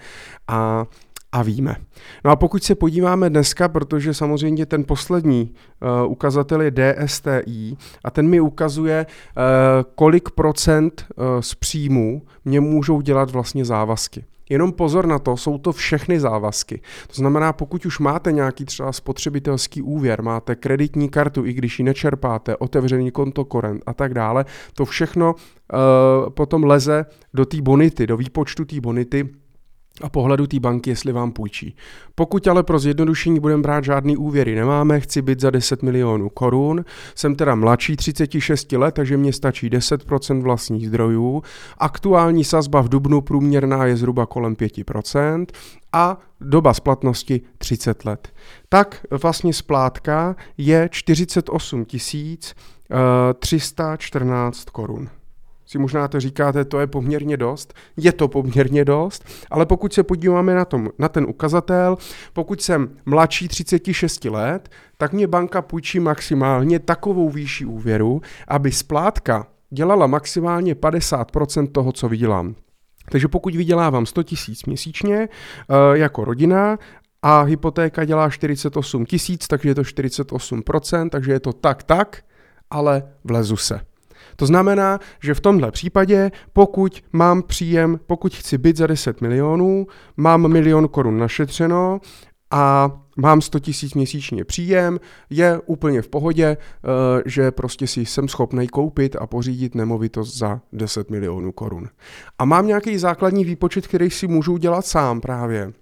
a 0.49 0.87
a 1.33 1.43
víme. 1.43 1.77
No 2.25 2.31
a 2.31 2.37
pokud 2.37 2.65
se 2.65 2.75
podíváme 2.75 3.31
dneska, 3.31 3.69
protože 3.69 4.15
samozřejmě 4.15 4.67
ten 4.67 4.85
poslední 4.85 5.55
uh, 6.05 6.13
ukazatel 6.13 6.63
je 6.63 6.71
DSTI 6.71 7.77
a 8.05 8.11
ten 8.11 8.29
mi 8.29 8.41
ukazuje, 8.41 9.07
kolik 9.95 10.31
procent 10.31 11.07
z 11.41 11.55
příjmu 11.55 12.23
mě 12.45 12.61
můžou 12.61 13.01
dělat 13.01 13.31
vlastně 13.31 13.65
závazky. 13.65 14.25
Jenom 14.51 14.73
pozor 14.73 15.07
na 15.07 15.19
to, 15.19 15.37
jsou 15.37 15.59
to 15.59 15.73
všechny 15.73 16.21
závazky. 16.21 16.81
To 17.07 17.15
znamená, 17.15 17.53
pokud 17.53 17.87
už 17.87 17.99
máte 17.99 18.33
nějaký 18.33 18.65
třeba 18.65 18.93
spotřebitelský 18.93 19.83
úvěr, 19.83 20.23
máte 20.23 20.55
kreditní 20.55 21.09
kartu, 21.09 21.45
i 21.47 21.53
když 21.53 21.79
ji 21.79 21.85
nečerpáte, 21.85 22.57
otevřený 22.57 23.11
konto 23.11 23.45
korent 23.45 23.83
a 23.87 23.95
tak 23.95 24.15
dále, 24.15 24.45
to 24.75 24.85
všechno 24.85 25.35
uh, 25.35 26.31
potom 26.31 26.65
leze 26.65 27.07
do 27.35 27.45
té 27.45 27.63
bonity, 27.63 28.07
do 28.07 28.17
výpočtu 28.17 28.65
té 28.65 28.81
bonity, 28.81 29.29
a 30.03 30.09
pohledu 30.09 30.47
té 30.47 30.61
banky, 30.61 30.91
jestli 30.91 31.13
vám 31.13 31.33
půjčí. 31.33 31.77
Pokud 32.15 32.49
ale 32.49 32.63
pro 32.63 32.79
zjednodušení 32.79 33.41
budeme 33.41 33.63
brát 33.63 33.85
žádný 33.85 34.17
úvěry 34.17 34.55
nemáme, 34.55 35.01
chci 35.01 35.23
být 35.23 35.41
za 35.41 35.51
10 35.51 35.83
milionů 35.83 36.29
korun, 36.29 36.85
jsem 37.15 37.35
teda 37.35 37.55
mladší 37.55 37.97
36 37.97 38.73
let, 38.73 38.95
takže 38.95 39.17
mě 39.17 39.33
stačí 39.33 39.71
10% 39.71 40.43
vlastních 40.43 40.89
zdrojů, 40.89 41.43
aktuální 41.79 42.45
sazba 42.45 42.81
v 42.81 42.89
Dubnu 42.89 43.21
průměrná 43.21 43.87
je 43.87 43.97
zhruba 43.97 44.27
kolem 44.27 44.55
5% 44.55 45.47
a 45.93 46.19
doba 46.41 46.75
splatnosti 46.75 47.41
30 47.59 48.05
let. 48.05 48.29
Tak 48.69 49.07
vlastně 49.23 49.53
splátka 49.53 50.37
je 50.59 50.89
48 50.93 51.87
314 53.39 54.65
korun 54.65 55.09
si 55.67 55.79
možná 55.79 56.09
to 56.09 56.21
říkáte, 56.21 56.65
to 56.65 56.81
je 56.81 56.87
poměrně 56.87 57.37
dost. 57.37 57.75
Je 57.97 58.13
to 58.13 58.29
poměrně 58.29 58.85
dost, 58.85 59.25
ale 59.51 59.67
pokud 59.67 59.93
se 59.93 60.03
podíváme 60.03 60.55
na, 60.55 60.65
tom, 60.65 60.89
na 60.99 61.09
ten 61.09 61.25
ukazatel, 61.25 61.97
pokud 62.33 62.63
jsem 62.63 62.89
mladší 63.07 63.49
36 63.49 64.25
let, 64.25 64.69
tak 64.97 65.13
mě 65.13 65.27
banka 65.27 65.63
půjčí 65.63 66.01
maximálně 66.01 66.79
takovou 66.79 67.31
výši 67.31 67.65
úvěru, 67.65 68.23
aby 68.49 68.73
splátka 68.73 69.47
dělala 69.71 70.07
maximálně 70.07 70.75
50% 70.75 71.69
toho, 71.73 71.93
co 71.93 72.09
vydělám. 72.09 72.55
Takže 73.11 73.29
pokud 73.29 73.55
vydělávám 73.55 74.07
100 74.07 74.23
tisíc 74.23 74.65
měsíčně 74.65 75.29
uh, 75.69 75.97
jako 75.97 76.25
rodina 76.25 76.79
a 77.23 77.43
hypotéka 77.43 78.05
dělá 78.05 78.31
48 78.31 79.07
tisíc, 79.07 79.49
takže 79.49 79.69
je 79.69 79.75
to 79.75 79.83
48%, 79.83 81.09
takže 81.09 81.33
je 81.33 81.41
to 81.41 81.53
tak 81.53 81.83
tak, 81.83 82.23
ale 82.71 83.03
vlezu 83.25 83.57
se. 83.57 83.81
To 84.37 84.47
znamená, 84.47 84.99
že 85.23 85.35
v 85.35 85.41
tomhle 85.41 85.71
případě, 85.71 86.31
pokud 86.53 87.03
mám 87.13 87.43
příjem, 87.43 88.01
pokud 88.07 88.35
chci 88.35 88.59
být 88.59 88.77
za 88.77 88.87
10 88.87 89.21
milionů, 89.21 89.87
mám 90.17 90.49
milion 90.49 90.89
korun 90.89 91.19
našetřeno 91.19 92.01
a 92.51 92.91
mám 93.17 93.41
100 93.41 93.59
tisíc 93.59 93.95
měsíčně 93.95 94.45
příjem, 94.45 95.01
je 95.31 95.61
úplně 95.67 96.03
v 96.03 96.09
pohodě, 96.09 96.47
eh, 96.47 97.23
že 97.27 97.51
prostě 97.51 97.87
si 97.87 98.07
jsem 98.07 98.29
schopný 98.29 98.69
koupit 98.69 99.17
a 99.17 99.27
pořídit 99.27 99.75
nemovitost 99.75 100.39
za 100.39 100.61
10 100.73 101.11
milionů 101.11 101.53
korun. 101.53 101.89
A 102.39 102.45
mám 102.45 102.67
nějaký 102.67 102.99
základní 102.99 103.45
výpočet, 103.45 103.87
který 103.87 104.11
si 104.11 104.27
můžu 104.27 104.57
dělat 104.57 104.87
sám 104.87 105.21
právě. 105.21 105.73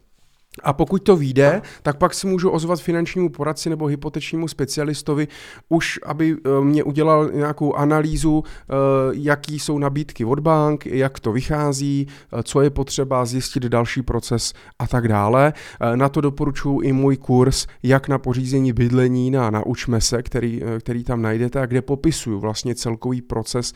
A 0.61 0.73
pokud 0.73 1.03
to 1.03 1.17
vyjde, 1.17 1.63
tak 1.83 1.99
pak 1.99 2.15
si 2.15 2.27
můžu 2.27 2.51
ozvat 2.51 2.81
finančnímu 2.81 3.29
poradci 3.29 3.71
nebo 3.71 3.87
hypotečnímu 3.87 4.49
specialistovi, 4.49 5.29
už 5.69 6.01
aby 6.07 6.37
eh, 6.37 6.65
mě 6.65 6.85
udělal 6.85 7.31
nějakou 7.35 7.75
analýzu, 7.75 8.45
eh, 8.47 8.75
jaký 9.13 9.59
jsou 9.59 9.79
nabídky 9.79 10.25
od 10.25 10.41
bank, 10.41 10.87
jak 10.87 11.21
to 11.21 11.33
vychází, 11.33 12.07
eh, 12.09 12.43
co 12.43 12.61
je 12.61 12.71
potřeba 12.71 13.25
zjistit 13.25 13.63
další 13.63 14.03
proces 14.03 14.53
a 14.79 14.87
tak 14.87 15.09
dále. 15.09 15.53
Na 15.95 16.09
to 16.09 16.21
doporučuji 16.21 16.81
i 16.81 16.93
můj 16.93 17.17
kurz, 17.17 17.67
jak 17.83 18.09
na 18.09 18.19
pořízení 18.19 18.73
bydlení 18.73 19.31
na 19.31 19.51
Naučme 19.51 20.01
se, 20.01 20.23
který, 20.23 20.63
který 20.81 21.05
tam 21.05 21.23
najdete 21.23 21.61
a 21.61 21.67
kde 21.67 21.83
popisuju 21.83 22.41
vlastně 22.41 22.75
celkový 22.75 23.23
proces 23.23 23.73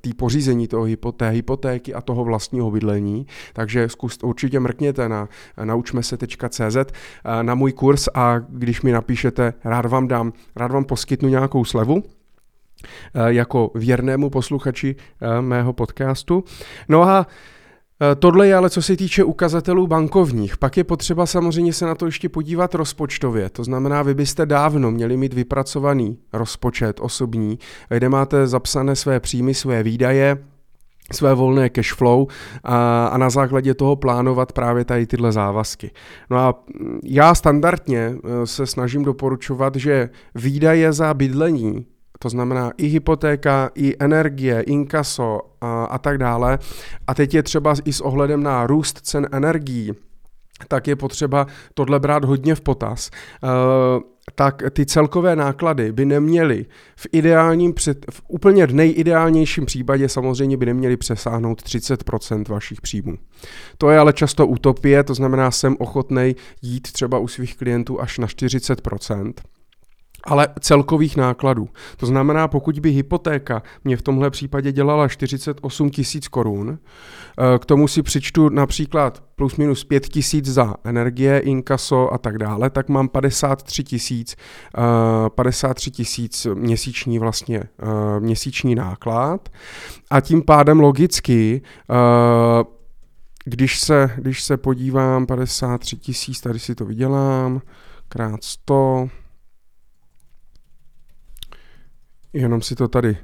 té 0.00 0.10
pořízení 0.16 0.68
toho 0.68 0.84
hypoté, 0.84 1.28
hypotéky 1.28 1.94
a 1.94 2.00
toho 2.00 2.24
vlastního 2.24 2.70
bydlení. 2.70 3.26
Takže 3.52 3.88
zkus, 3.88 4.18
určitě 4.22 4.60
mrkněte 4.60 5.08
na 5.08 5.28
naučme 5.64 6.02
se.cz 6.02 6.76
eh, 6.76 7.42
na 7.42 7.54
můj 7.54 7.72
kurz 7.72 8.08
a 8.14 8.38
když 8.48 8.82
mi 8.82 8.92
napíšete, 8.92 9.54
rád 9.64 9.86
vám 9.86 10.08
dám, 10.08 10.32
rád 10.56 10.70
vám 10.70 10.84
poskytnu 10.84 11.28
nějakou 11.28 11.64
slevu, 11.64 12.02
eh, 13.14 13.32
jako 13.32 13.70
věrnému 13.74 14.30
posluchači 14.30 14.96
eh, 15.20 15.42
mého 15.42 15.72
podcastu. 15.72 16.44
No 16.88 17.02
a 17.02 17.26
Tohle 18.18 18.48
je 18.48 18.54
ale 18.54 18.70
co 18.70 18.82
se 18.82 18.96
týče 18.96 19.24
ukazatelů 19.24 19.86
bankovních. 19.86 20.56
Pak 20.56 20.76
je 20.76 20.84
potřeba 20.84 21.26
samozřejmě 21.26 21.72
se 21.72 21.86
na 21.86 21.94
to 21.94 22.06
ještě 22.06 22.28
podívat 22.28 22.74
rozpočtově. 22.74 23.50
To 23.50 23.64
znamená, 23.64 24.02
vy 24.02 24.14
byste 24.14 24.46
dávno 24.46 24.90
měli 24.90 25.16
mít 25.16 25.34
vypracovaný 25.34 26.18
rozpočet 26.32 27.00
osobní, 27.00 27.58
kde 27.88 28.08
máte 28.08 28.46
zapsané 28.46 28.96
své 28.96 29.20
příjmy, 29.20 29.54
své 29.54 29.82
výdaje, 29.82 30.38
své 31.12 31.34
volné 31.34 31.68
cash 31.68 31.94
flow 31.94 32.26
a, 32.64 33.06
a 33.06 33.18
na 33.18 33.30
základě 33.30 33.74
toho 33.74 33.96
plánovat 33.96 34.52
právě 34.52 34.84
tady 34.84 35.06
tyhle 35.06 35.32
závazky. 35.32 35.90
No 36.30 36.38
a 36.38 36.64
já 37.04 37.34
standardně 37.34 38.14
eh, 38.14 38.46
se 38.46 38.66
snažím 38.66 39.04
doporučovat, 39.04 39.76
že 39.76 40.08
výdaje 40.34 40.92
za 40.92 41.14
bydlení, 41.14 41.86
to 42.18 42.28
znamená 42.28 42.72
i 42.76 42.86
hypotéka, 42.86 43.70
i 43.74 43.94
energie, 44.00 44.60
inkaso 44.60 45.40
a, 45.60 45.84
a 45.84 45.98
tak 45.98 46.18
dále, 46.18 46.58
a 47.06 47.14
teď 47.14 47.34
je 47.34 47.42
třeba 47.42 47.74
i 47.84 47.92
s 47.92 48.00
ohledem 48.00 48.42
na 48.42 48.66
růst 48.66 49.00
cen 49.00 49.28
energií, 49.32 49.92
tak 50.68 50.86
je 50.86 50.96
potřeba 50.96 51.46
tohle 51.74 52.00
brát 52.00 52.24
hodně 52.24 52.54
v 52.54 52.60
potaz. 52.60 53.10
Uh, 53.42 54.11
tak 54.34 54.62
ty 54.70 54.86
celkové 54.86 55.36
náklady 55.36 55.92
by 55.92 56.04
neměly 56.04 56.66
v 56.96 57.06
ideálním, 57.12 57.72
před, 57.74 58.06
v 58.10 58.22
úplně 58.28 58.66
nejideálnějším 58.66 59.66
případě 59.66 60.08
samozřejmě 60.08 60.56
by 60.56 60.66
neměly 60.66 60.96
přesáhnout 60.96 61.62
30% 61.62 62.48
vašich 62.48 62.80
příjmů. 62.80 63.16
To 63.78 63.90
je 63.90 63.98
ale 63.98 64.12
často 64.12 64.46
utopie, 64.46 65.04
to 65.04 65.14
znamená, 65.14 65.50
jsem 65.50 65.76
ochotný 65.78 66.36
jít 66.62 66.92
třeba 66.92 67.18
u 67.18 67.28
svých 67.28 67.56
klientů 67.56 68.00
až 68.00 68.18
na 68.18 68.26
40% 68.26 69.32
ale 70.24 70.48
celkových 70.60 71.16
nákladů. 71.16 71.68
To 71.96 72.06
znamená, 72.06 72.48
pokud 72.48 72.78
by 72.78 72.90
hypotéka 72.90 73.62
mě 73.84 73.96
v 73.96 74.02
tomhle 74.02 74.30
případě 74.30 74.72
dělala 74.72 75.08
48 75.08 75.90
tisíc 75.90 76.28
korun, 76.28 76.78
eh, 76.78 77.58
k 77.58 77.64
tomu 77.64 77.88
si 77.88 78.02
přičtu 78.02 78.48
například 78.48 79.22
plus 79.36 79.56
minus 79.56 79.84
5 79.84 80.08
tisíc 80.08 80.46
za 80.46 80.74
energie, 80.84 81.38
inkaso 81.38 82.12
a 82.12 82.18
tak 82.18 82.38
dále, 82.38 82.70
tak 82.70 82.88
mám 82.88 83.08
53 83.08 83.84
tisíc 83.84 84.36
53 85.34 85.88
eh, 85.88 85.92
tisíc 85.92 86.46
měsíční 86.54 87.18
vlastně 87.18 87.58
eh, 87.58 88.20
měsíční 88.20 88.74
náklad 88.74 89.48
a 90.10 90.20
tím 90.20 90.42
pádem 90.42 90.80
logicky 90.80 91.62
když 93.44 93.80
se, 93.80 94.10
když 94.16 94.42
se 94.42 94.56
podívám 94.56 95.26
53 95.26 95.96
tisíc, 95.96 96.40
tady 96.40 96.58
si 96.58 96.74
to 96.74 96.84
vydělám, 96.84 97.60
krát 98.08 98.44
100, 98.44 99.08
jenom 102.32 102.62
si 102.62 102.74
to 102.74 102.88
tady 102.88 103.16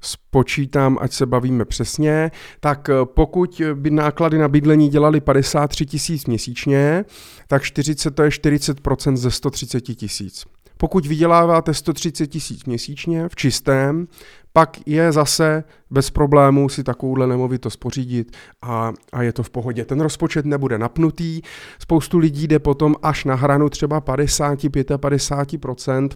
spočítám, 0.00 0.98
ať 1.00 1.12
se 1.12 1.26
bavíme 1.26 1.64
přesně, 1.64 2.30
tak 2.60 2.88
eh, 2.88 2.94
pokud 3.04 3.62
by 3.74 3.90
náklady 3.90 4.38
na 4.38 4.48
bydlení 4.48 4.88
dělali 4.88 5.20
53 5.20 5.86
tisíc 5.86 6.26
měsíčně, 6.26 7.04
tak 7.48 7.62
40 7.62 8.10
to 8.10 8.22
je 8.22 8.28
40% 8.28 9.16
ze 9.16 9.30
130 9.30 9.80
tisíc. 9.80 10.44
Pokud 10.76 11.06
vyděláváte 11.06 11.74
130 11.74 12.26
tisíc 12.26 12.64
měsíčně 12.64 13.28
v 13.28 13.36
čistém, 13.36 14.08
pak 14.52 14.76
je 14.86 15.12
zase 15.12 15.64
bez 15.90 16.10
problémů 16.10 16.68
si 16.68 16.84
takovouhle 16.84 17.26
nemovitost 17.26 17.76
pořídit 17.76 18.36
a, 18.62 18.92
a 19.12 19.22
je 19.22 19.32
to 19.32 19.42
v 19.42 19.50
pohodě. 19.50 19.84
Ten 19.84 20.00
rozpočet 20.00 20.46
nebude 20.46 20.78
napnutý, 20.78 21.40
spoustu 21.78 22.18
lidí 22.18 22.46
jde 22.46 22.58
potom 22.58 22.94
až 23.02 23.24
na 23.24 23.34
hranu 23.34 23.68
třeba 23.68 24.00
50-55%, 24.00 26.08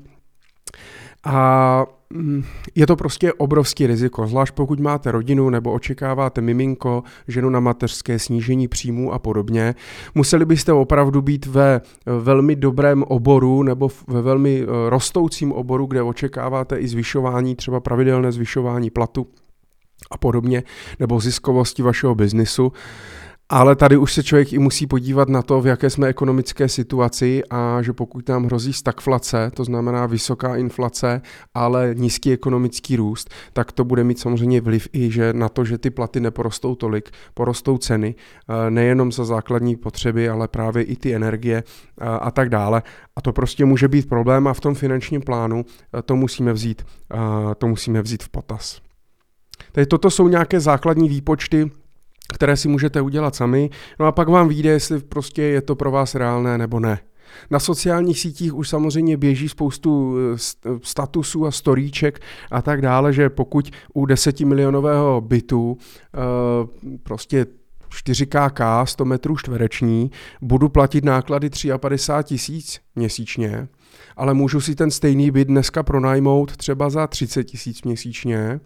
a 1.25 1.87
je 2.75 2.87
to 2.87 2.97
prostě 2.97 3.33
obrovský 3.33 3.87
riziko, 3.87 4.27
zvlášť 4.27 4.55
pokud 4.55 4.81
máte 4.81 5.13
rodinu 5.13 5.51
nebo 5.51 5.73
očekáváte 5.73 6.41
miminko, 6.41 7.03
ženu 7.29 7.51
na 7.51 7.61
mateřské, 7.61 8.19
snížení 8.19 8.69
příjmů 8.69 9.13
a 9.13 9.19
podobně. 9.19 9.75
Museli 10.15 10.45
byste 10.45 10.73
opravdu 10.73 11.23
být 11.23 11.47
ve 11.47 11.81
velmi 12.07 12.57
dobrém 12.57 13.03
oboru 13.03 13.63
nebo 13.63 13.89
ve 14.07 14.23
velmi 14.23 14.63
eh, 14.63 14.91
rostoucím 14.91 15.53
oboru, 15.53 15.87
kde 15.87 16.03
očekáváte 16.03 16.77
i 16.77 16.89
zvyšování, 16.89 17.57
třeba 17.57 17.81
pravidelné 17.81 18.33
zvyšování 18.33 18.91
platu 18.91 19.27
a 20.11 20.19
podobně, 20.19 20.63
nebo 21.01 21.21
ziskovosti 21.21 21.83
vašeho 21.83 22.15
biznisu. 22.15 22.73
Ale 23.49 23.77
tady 23.77 23.97
už 23.97 24.13
se 24.13 24.23
člověk 24.23 24.53
i 24.53 24.59
musí 24.59 24.87
podívat 24.87 25.29
na 25.29 25.43
to, 25.43 25.61
v 25.61 25.67
jaké 25.67 25.91
jsme 25.91 26.07
ekonomické 26.07 26.69
situaci 26.69 27.43
a 27.51 27.83
že 27.83 27.93
pokud 27.93 28.29
nám 28.29 28.45
hrozí 28.45 28.73
stagflace, 28.73 29.51
to 29.55 29.65
znamená 29.65 30.07
vysoká 30.07 30.57
inflace, 30.57 31.23
ale 31.55 31.95
nízký 31.95 32.33
ekonomický 32.33 32.97
růst, 32.97 33.31
tak 33.53 33.73
to 33.73 33.85
bude 33.85 34.05
mít 34.05 34.19
samozřejmě 34.19 34.61
vliv 34.61 34.89
i 34.93 35.11
že 35.11 35.33
na 35.33 35.49
to, 35.49 35.65
že 35.65 35.79
ty 35.79 35.91
platy 35.91 36.21
neporostou 36.21 36.75
tolik, 36.75 37.11
porostou 37.35 37.79
ceny, 37.79 38.15
eh, 38.15 38.71
nejenom 38.71 39.13
za 39.13 39.25
základní 39.25 39.77
potřeby, 39.77 40.29
ale 40.29 40.49
právě 40.49 40.83
i 40.83 40.97
ty 40.97 41.15
energie 41.15 41.63
eh, 42.01 42.05
a 42.05 42.31
tak 42.31 42.49
dále. 42.49 42.83
A 43.17 43.21
to 43.21 43.33
prostě 43.33 43.65
může 43.65 43.89
být 43.89 44.09
problém 44.09 44.49
a 44.49 44.55
v 44.55 44.61
tom 44.61 44.75
finančním 44.75 45.21
plánu 45.21 45.65
eh, 45.99 46.03
to 46.03 46.17
musíme 46.17 46.53
vzít, 46.53 46.83
to 47.59 47.67
musíme 47.67 48.03
vzít 48.03 48.23
v 48.23 48.29
potaz. 48.29 48.81
Tady 49.73 49.87
toto 49.87 50.11
jsou 50.11 50.29
nějaké 50.29 50.61
základní 50.61 51.09
výpočty, 51.09 51.71
které 52.33 52.57
si 52.57 52.69
můžete 52.69 53.01
udělat 53.01 53.35
sami, 53.35 53.71
no 54.01 54.07
a 54.07 54.13
pak 54.13 54.29
vám 54.29 54.49
vyjde, 54.49 54.71
jestli 54.71 55.01
prostě 55.01 55.43
je 55.43 55.63
to 55.63 55.77
pro 55.77 55.91
vás 55.91 56.15
reálné 56.15 56.59
nebo 56.59 56.81
ne. 56.81 56.99
Na 57.51 57.59
sociálních 57.59 58.21
sítích 58.21 58.55
už 58.55 58.69
samozřejmě 58.69 59.17
běží 59.17 59.49
spoustu 59.49 60.17
eh, 60.19 60.39
statusů 60.83 61.47
a 61.47 61.51
storíček 61.51 62.21
a 62.51 62.63
tak 62.63 62.83
dále, 62.83 63.13
že 63.13 63.31
pokud 63.31 63.71
u 63.95 64.07
10 64.07 64.41
milionového 64.41 65.21
bytu 65.21 65.79
eh, 65.79 66.19
prostě 67.03 67.47
4KK, 67.95 68.85
100 68.85 69.05
metrů 69.05 69.37
čtvereční, 69.37 70.11
budu 70.43 70.69
platit 70.69 71.05
náklady 71.05 71.51
53 71.79 72.35
tisíc 72.35 72.81
měsíčně, 72.97 73.69
ale 74.17 74.35
můžu 74.35 74.61
si 74.61 74.75
ten 74.75 74.91
stejný 74.91 75.31
byt 75.31 75.49
dneska 75.49 75.83
pronajmout 75.83 76.57
třeba 76.57 76.91
za 76.91 77.07
30 77.07 77.45
tisíc 77.45 77.83
měsíčně, 77.83 78.61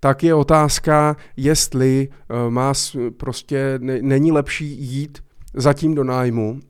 tak 0.00 0.22
je 0.22 0.34
otázka, 0.34 1.16
jestli 1.36 2.08
uh, 2.08 2.50
má 2.50 2.72
prostě 3.16 3.78
ne, 3.78 4.02
není 4.02 4.32
lepší 4.32 4.66
jít 4.66 5.18
zatím 5.54 5.94
do 5.94 6.04
nájmu 6.04 6.60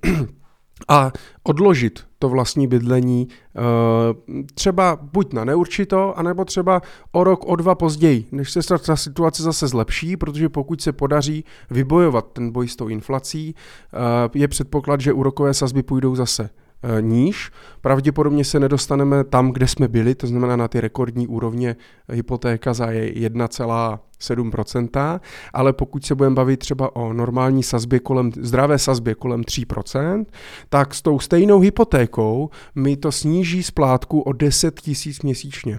a 0.89 1.13
odložit 1.43 2.05
to 2.19 2.29
vlastní 2.29 2.67
bydlení 2.67 3.29
uh, 3.29 4.43
třeba 4.55 4.99
buď 5.03 5.33
na 5.33 5.45
neurčito, 5.45 6.19
anebo 6.19 6.45
třeba 6.45 6.83
o 7.13 7.25
rok, 7.25 7.45
o 7.47 7.57
dva 7.57 7.75
později, 7.75 8.27
než 8.33 8.53
se 8.53 8.61
ta 8.79 8.97
situace 8.97 9.43
zase 9.43 9.69
zlepší, 9.69 10.17
protože 10.17 10.49
pokud 10.49 10.81
se 10.81 10.93
podaří 10.93 11.45
vybojovat 11.71 12.27
ten 12.33 12.51
boj 12.51 12.69
s 12.69 12.77
tou 12.77 12.89
inflací, 12.89 13.55
uh, 13.55 14.31
je 14.35 14.49
předpoklad, 14.49 15.01
že 15.01 15.13
úrokové 15.13 15.55
sazby 15.55 15.83
půjdou 15.83 16.15
zase 16.17 16.43
Eh, 16.43 16.62
níž. 17.01 17.51
Pravděpodobně 17.81 18.45
se 18.45 18.61
nedostaneme 18.61 19.25
tam, 19.25 19.51
kde 19.51 19.69
jsme 19.69 19.89
byli, 19.89 20.15
to 20.15 20.27
znamená 20.27 20.57
na 20.57 20.69
ty 20.69 20.81
rekordní 20.81 21.27
úrovně 21.27 21.77
hypotéka 22.09 22.75
za 22.75 22.87
1,7%, 22.87 25.21
ale 25.53 25.73
pokud 25.73 26.07
se 26.07 26.15
budeme 26.15 26.37
bavit 26.37 26.57
třeba 26.57 26.97
o 26.97 27.13
normální 27.13 27.63
sazbě 27.63 28.01
kolem, 28.01 28.33
zdravé 28.41 28.79
sazbě 28.79 29.15
kolem 29.15 29.41
3%, 29.41 30.25
tak 30.69 30.95
s 30.95 31.03
tou 31.03 31.19
stejnou 31.19 31.61
hypotékou 31.61 32.51
mi 32.75 32.97
to 32.97 33.13
sníží 33.13 33.63
splátku 33.63 34.21
o 34.21 34.33
10 34.33 34.81
tisíc 34.81 35.23
měsíčně. 35.23 35.79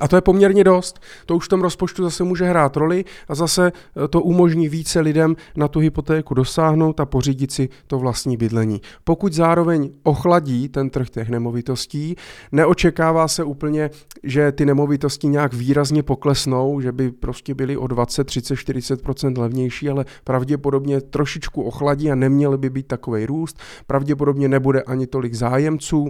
A 0.00 0.08
to 0.08 0.16
je 0.16 0.22
poměrně 0.22 0.64
dost. 0.64 1.00
To 1.26 1.36
už 1.36 1.44
v 1.44 1.48
tom 1.48 1.60
rozpočtu 1.60 2.02
zase 2.04 2.24
může 2.24 2.44
hrát 2.44 2.76
roli 2.76 3.04
a 3.28 3.34
zase 3.34 3.72
e, 4.04 4.08
to 4.08 4.22
umožní 4.22 4.68
více 4.68 5.00
lidem 5.00 5.36
na 5.56 5.68
tu 5.68 5.78
hypotéku 5.78 6.34
dosáhnout 6.34 7.00
a 7.00 7.06
pořídit 7.06 7.52
si 7.52 7.68
to 7.86 7.98
vlastní 7.98 8.36
bydlení. 8.36 8.80
Pokud 9.04 9.32
zároveň 9.32 9.90
ochladí 10.02 10.68
ten 10.68 10.90
trh 10.90 11.10
těch 11.10 11.28
nemovitostí, 11.28 12.16
neočekává 12.52 13.28
se 13.28 13.44
úplně, 13.44 13.90
že 14.22 14.52
ty 14.52 14.66
nemovitosti 14.66 15.28
nějak 15.28 15.54
výrazně 15.54 16.02
poklesnou, 16.02 16.80
že 16.80 16.92
by 16.92 17.10
prostě 17.10 17.54
byly 17.54 17.76
o 17.76 17.86
20, 17.86 18.24
30, 18.24 18.54
40% 18.54 19.38
levnější, 19.38 19.88
ale 19.88 20.04
pravděpodobně 20.24 21.00
trošičku 21.00 21.62
ochladí 21.62 22.10
a 22.10 22.14
neměly 22.14 22.58
by 22.58 22.70
být 22.70 22.86
takový 22.86 23.26
růst. 23.26 23.58
Pravděpodobně 23.86 24.48
nebude 24.48 24.82
ani 24.82 25.06
tolik 25.06 25.34
zájemců 25.34 26.08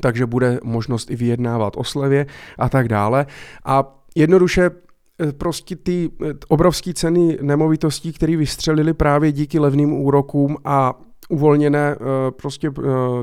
takže 0.00 0.26
bude 0.26 0.58
možnost 0.64 1.10
i 1.10 1.16
vyjednávat 1.16 1.76
o 1.76 1.84
slevě 1.84 2.26
a 2.58 2.68
tak 2.68 2.88
dále. 2.88 3.26
A 3.64 4.02
jednoduše 4.16 4.70
eh, 4.70 5.32
prostě 5.32 5.76
ty 5.76 6.10
eh, 6.22 6.32
obrovské 6.48 6.94
ceny 6.94 7.38
nemovitostí, 7.42 8.12
které 8.12 8.36
vystřelily 8.36 8.94
právě 8.94 9.32
díky 9.32 9.58
levným 9.58 9.92
úrokům 9.92 10.56
a 10.64 10.94
uvolněné 11.28 11.94
eh, 11.94 11.96
prostě 12.30 12.70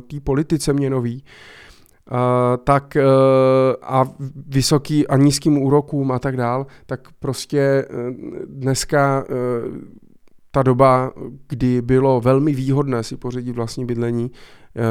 té 0.07 0.19
politice 0.23 0.73
měnový, 0.73 1.23
tak 2.63 2.97
a 3.81 4.05
vysoký 4.47 5.07
a 5.07 5.17
nízkým 5.17 5.57
úrokům 5.57 6.11
a 6.11 6.19
tak 6.19 6.37
dál, 6.37 6.67
tak 6.85 7.07
prostě 7.19 7.85
dneska 8.47 9.25
ta 10.51 10.63
doba, 10.63 11.11
kdy 11.49 11.81
bylo 11.81 12.21
velmi 12.21 12.53
výhodné 12.53 13.03
si 13.03 13.17
pořídit 13.17 13.55
vlastní 13.55 13.85
bydlení, 13.85 14.31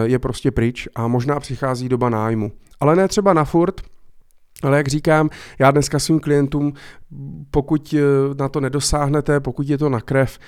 je 0.05 0.19
prostě 0.19 0.51
pryč 0.51 0.89
a 0.95 1.09
možná 1.09 1.41
přichází 1.41 1.89
doba 1.89 2.11
nájmu. 2.11 2.53
Ale 2.81 2.97
ne 2.97 3.09
třeba 3.09 3.33
na 3.33 3.45
furt, 3.45 3.81
ale 4.63 4.77
jak 4.77 4.89
říkám, 4.89 5.31
já 5.59 5.71
dneska 5.71 5.99
svým 5.99 6.21
klientům, 6.21 6.73
pokud 7.51 7.95
eh, 7.99 8.01
na 8.39 8.49
to 8.49 8.61
nedosáhnete, 8.61 9.41
pokud 9.41 9.69
je 9.69 9.79
to 9.79 9.89
na 9.89 10.01
krev 10.01 10.39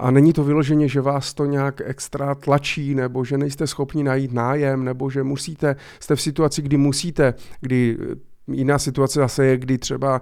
a 0.00 0.10
není 0.10 0.32
to 0.32 0.44
vyloženě, 0.44 0.88
že 0.88 1.00
vás 1.00 1.34
to 1.34 1.44
nějak 1.44 1.80
extra 1.84 2.34
tlačí, 2.34 2.94
nebo 2.94 3.24
že 3.24 3.38
nejste 3.38 3.66
schopni 3.66 4.04
najít 4.04 4.32
nájem, 4.32 4.84
nebo 4.84 5.10
že 5.10 5.22
musíte, 5.22 5.76
jste 6.00 6.16
v 6.16 6.20
situaci, 6.20 6.62
kdy 6.62 6.76
musíte, 6.76 7.34
kdy 7.60 7.96
eh, 8.00 8.14
jiná 8.52 8.78
situace 8.78 9.20
zase 9.20 9.46
je, 9.46 9.56
kdy 9.56 9.78
třeba 9.78 10.20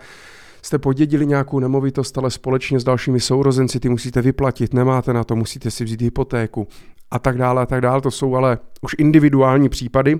jste 0.62 0.78
podědili 0.78 1.26
nějakou 1.26 1.58
nemovitost, 1.58 2.18
ale 2.18 2.30
společně 2.30 2.80
s 2.80 2.84
dalšími 2.84 3.20
sourozenci 3.20 3.80
ty 3.80 3.88
musíte 3.88 4.22
vyplatit, 4.22 4.74
nemáte 4.74 5.12
na 5.12 5.24
to, 5.24 5.36
musíte 5.36 5.70
si 5.70 5.84
vzít 5.84 6.02
hypotéku 6.02 6.68
a 7.10 7.18
tak 7.18 7.38
dále 7.38 7.62
a 7.62 7.66
tak 7.66 7.80
dále. 7.80 8.00
To 8.00 8.10
jsou 8.10 8.36
ale 8.36 8.58
už 8.80 8.94
individuální 8.98 9.68
případy. 9.68 10.18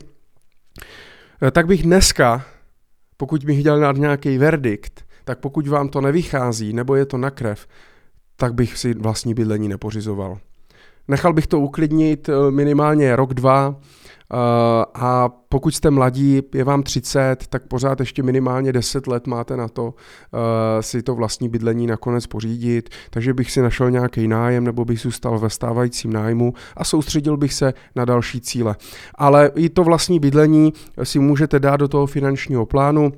Eh, 1.43 1.51
tak 1.51 1.67
bych 1.67 1.83
dneska, 1.83 2.45
pokud 3.17 3.45
bych 3.45 3.61
chtěl 3.61 3.81
dát 3.81 3.97
nějaký 3.97 4.39
verdikt, 4.39 5.05
tak 5.25 5.39
pokud 5.39 5.67
vám 5.67 5.89
to 5.89 6.01
nevychází 6.01 6.73
nebo 6.73 6.95
je 6.95 7.07
to 7.07 7.19
na 7.19 7.31
krev, 7.31 7.67
tak 8.37 8.55
bych 8.55 8.79
si 8.79 8.95
vlastní 8.95 9.35
bydlení 9.35 9.69
nepořizoval. 9.69 10.39
Nechal 11.09 11.33
bych 11.33 11.47
to 11.47 11.61
uklidnit 11.61 12.29
eh, 12.29 12.51
minimálně 12.51 13.17
rok, 13.17 13.35
dva, 13.35 13.77
a 14.95 15.29
pokud 15.49 15.75
jste 15.75 15.91
mladí, 15.91 16.43
je 16.55 16.65
vám 16.65 16.83
30, 16.83 17.47
tak 17.47 17.67
pořád 17.67 18.01
ještě 18.01 18.23
minimálně 18.23 18.73
10 18.73 19.07
let 19.07 19.27
máte 19.27 19.57
na 19.57 19.69
to 19.69 19.95
si 20.81 21.03
to 21.03 21.15
vlastní 21.15 21.49
bydlení 21.49 21.87
nakonec 21.87 22.27
pořídit, 22.27 22.89
takže 23.11 23.35
bych 23.35 23.51
si 23.51 23.61
našel 23.61 23.91
nějaký 23.91 24.29
nájem 24.29 24.65
nebo 24.65 24.85
bych 24.85 25.01
zůstal 25.01 25.39
ve 25.39 25.51
stávajícím 25.51 26.13
nájmu 26.13 26.55
a 26.77 26.85
soustředil 26.85 27.37
bych 27.37 27.55
se 27.55 27.75
na 27.97 28.05
další 28.05 28.41
cíle. 28.41 28.77
Ale 29.15 29.51
i 29.55 29.69
to 29.69 29.85
vlastní 29.85 30.21
bydlení 30.21 30.73
si 31.03 31.19
můžete 31.19 31.59
dát 31.59 31.77
do 31.77 31.89
toho 31.89 32.07
finančního 32.07 32.67
plánu, 32.67 33.13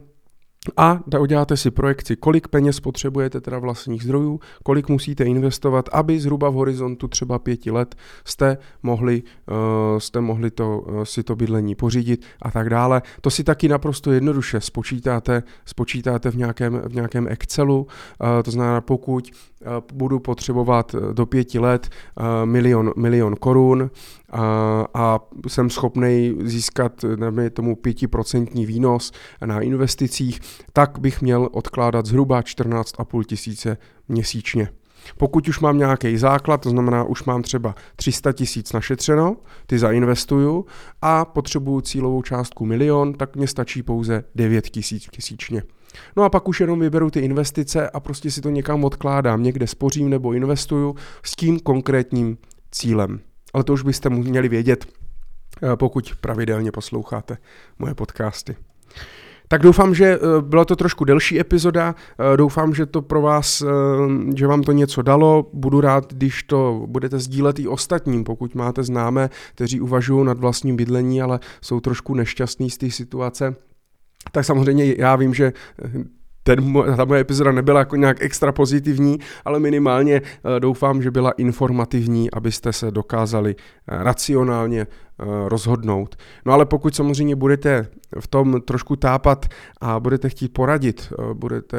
a 0.76 1.00
uděláte 1.20 1.56
si 1.56 1.70
projekci, 1.70 2.16
kolik 2.16 2.48
peněz 2.48 2.80
potřebujete 2.80 3.40
teda 3.40 3.58
vlastních 3.58 4.02
zdrojů, 4.02 4.40
kolik 4.62 4.88
musíte 4.88 5.24
investovat, 5.24 5.88
aby 5.92 6.20
zhruba 6.20 6.50
v 6.50 6.54
horizontu 6.54 7.08
třeba 7.08 7.38
pěti 7.38 7.70
let 7.70 7.94
jste 8.24 8.58
mohli, 8.82 9.22
uh, 9.22 9.98
jste 9.98 10.20
mohli 10.20 10.50
to, 10.50 10.78
uh, 10.78 11.02
si 11.02 11.22
to 11.22 11.36
bydlení 11.36 11.74
pořídit 11.74 12.24
a 12.42 12.50
tak 12.50 12.70
dále. 12.70 13.02
To 13.20 13.30
si 13.30 13.44
taky 13.44 13.68
naprosto 13.68 14.12
jednoduše 14.12 14.60
spočítáte, 14.60 15.42
spočítáte 15.64 16.30
v 16.30 16.36
nějakém, 16.36 16.82
v 16.86 16.94
nějakém 16.94 17.28
Excelu, 17.28 17.80
uh, 17.80 18.28
to 18.44 18.50
znamená 18.50 18.80
pokud 18.80 19.30
budu 19.92 20.18
potřebovat 20.18 20.94
do 21.12 21.26
pěti 21.26 21.58
let 21.58 21.88
milion, 22.44 22.92
milion 22.96 23.36
korun 23.36 23.90
a, 24.30 24.84
a 24.94 25.20
jsem 25.48 25.70
schopný 25.70 26.38
získat 26.42 27.04
nevím, 27.16 27.50
tomu 27.50 27.76
pětiprocentní 27.76 28.66
výnos 28.66 29.12
na 29.44 29.60
investicích, 29.60 30.40
tak 30.72 30.98
bych 30.98 31.22
měl 31.22 31.48
odkládat 31.52 32.06
zhruba 32.06 32.40
14,5 32.40 33.24
tisíce 33.24 33.76
měsíčně. 34.08 34.68
Pokud 35.16 35.48
už 35.48 35.60
mám 35.60 35.78
nějaký 35.78 36.16
základ, 36.16 36.60
to 36.60 36.70
znamená, 36.70 37.04
už 37.04 37.24
mám 37.24 37.42
třeba 37.42 37.74
300 37.96 38.32
tisíc 38.32 38.72
našetřeno, 38.72 39.36
ty 39.66 39.78
zainvestuju 39.78 40.66
a 41.02 41.24
potřebuju 41.24 41.80
cílovou 41.80 42.22
částku 42.22 42.66
milion, 42.66 43.14
tak 43.14 43.36
mě 43.36 43.46
stačí 43.46 43.82
pouze 43.82 44.24
9 44.34 44.70
tisíc 44.70 45.06
měsíčně. 45.16 45.62
No 46.16 46.24
a 46.24 46.30
pak 46.30 46.48
už 46.48 46.60
jenom 46.60 46.80
vyberu 46.80 47.10
ty 47.10 47.20
investice 47.20 47.90
a 47.90 48.00
prostě 48.00 48.30
si 48.30 48.40
to 48.40 48.50
někam 48.50 48.84
odkládám, 48.84 49.42
někde 49.42 49.66
spořím 49.66 50.08
nebo 50.10 50.32
investuju 50.32 50.94
s 51.22 51.36
tím 51.36 51.60
konkrétním 51.60 52.38
cílem. 52.70 53.20
Ale 53.54 53.64
to 53.64 53.72
už 53.72 53.82
byste 53.82 54.10
měli 54.10 54.48
vědět, 54.48 54.86
eh, 55.62 55.76
pokud 55.76 56.12
pravidelně 56.20 56.72
posloucháte 56.72 57.38
moje 57.78 57.94
podcasty. 57.94 58.56
Tak 59.48 59.62
doufám, 59.62 59.94
že 59.94 60.04
eh, 60.06 60.18
byla 60.40 60.64
to 60.64 60.76
trošku 60.76 61.04
delší 61.04 61.40
epizoda, 61.40 61.94
eh, 62.34 62.36
doufám, 62.36 62.74
že 62.74 62.86
to 62.86 63.02
pro 63.02 63.22
vás, 63.22 63.64
že 64.36 64.46
vám 64.46 64.62
to 64.62 64.72
něco 64.72 65.02
dalo, 65.02 65.50
budu 65.52 65.80
rád, 65.80 66.14
když 66.14 66.42
to 66.42 66.84
budete 66.86 67.18
sdílet 67.18 67.58
i 67.58 67.68
ostatním, 67.68 68.24
pokud 68.24 68.54
máte 68.54 68.82
známé, 68.82 69.30
kteří 69.54 69.80
uvažují 69.80 70.26
nad 70.26 70.38
vlastním 70.38 70.76
bydlení, 70.76 71.22
ale 71.22 71.40
jsou 71.60 71.80
trošku 71.80 72.14
nešťastní 72.14 72.70
z 72.70 72.78
té 72.78 72.90
situace, 72.90 73.56
tak 74.32 74.44
samozřejmě 74.44 74.94
já 74.98 75.16
vím, 75.16 75.34
že 75.34 75.52
ten, 76.42 76.74
ta 76.96 77.04
moje 77.04 77.20
epizoda 77.20 77.52
nebyla 77.52 77.78
jako 77.78 77.96
nějak 77.96 78.22
extra 78.22 78.52
pozitivní, 78.52 79.18
ale 79.44 79.60
minimálně 79.60 80.14
eh, 80.16 80.60
doufám, 80.60 81.02
že 81.02 81.10
byla 81.10 81.30
informativní, 81.30 82.30
abyste 82.30 82.72
se 82.72 82.90
dokázali 82.90 83.56
eh, 83.58 84.04
racionálně 84.04 84.80
eh, 84.80 85.24
rozhodnout. 85.48 86.16
No 86.46 86.52
ale 86.52 86.66
pokud 86.66 86.94
samozřejmě 86.94 87.36
budete 87.36 87.88
v 88.20 88.26
tom 88.28 88.60
trošku 88.60 88.96
tápat 88.96 89.46
a 89.80 90.00
budete 90.00 90.28
chtít 90.28 90.52
poradit, 90.52 91.12
budete 91.32 91.78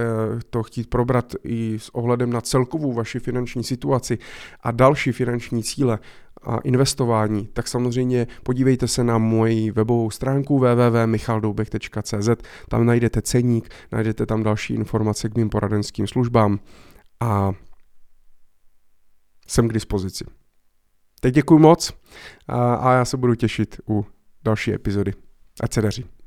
to 0.50 0.63
chtít 0.63 0.89
probrat 0.89 1.34
i 1.43 1.80
s 1.80 1.95
ohledem 1.95 2.30
na 2.30 2.41
celkovou 2.41 2.93
vaši 2.93 3.19
finanční 3.19 3.63
situaci 3.63 4.17
a 4.63 4.72
další 4.72 5.12
finanční 5.12 5.63
cíle, 5.63 6.00
investování, 6.63 7.47
tak 7.54 7.67
samozřejmě 7.67 8.28
podívejte 8.43 8.88
se 8.88 9.04
na 9.04 9.17
moji 9.17 9.71
webovou 9.71 10.12
stránku 10.12 10.60
www.michaldoubek.cz, 10.60 12.30
tam 12.69 12.86
najdete 12.86 13.21
ceník, 13.21 13.69
najdete 13.91 14.25
tam 14.25 14.43
další 14.43 14.73
informace 14.73 15.30
k 15.30 15.36
mým 15.36 15.49
poradenským 15.49 16.08
službám 16.08 16.60
a 17.19 17.52
jsem 19.47 19.67
k 19.67 19.73
dispozici. 19.73 20.25
Teď 21.21 21.34
děkuji 21.34 21.60
moc 21.60 21.93
a, 22.47 22.73
a 22.73 22.93
já 22.93 23.06
se 23.06 23.17
budu 23.17 23.36
těšit 23.36 23.82
u 23.89 24.06
další 24.43 24.73
epizody. 24.73 25.13
Ať 25.62 25.73
se 25.73 25.82
daří. 25.82 26.18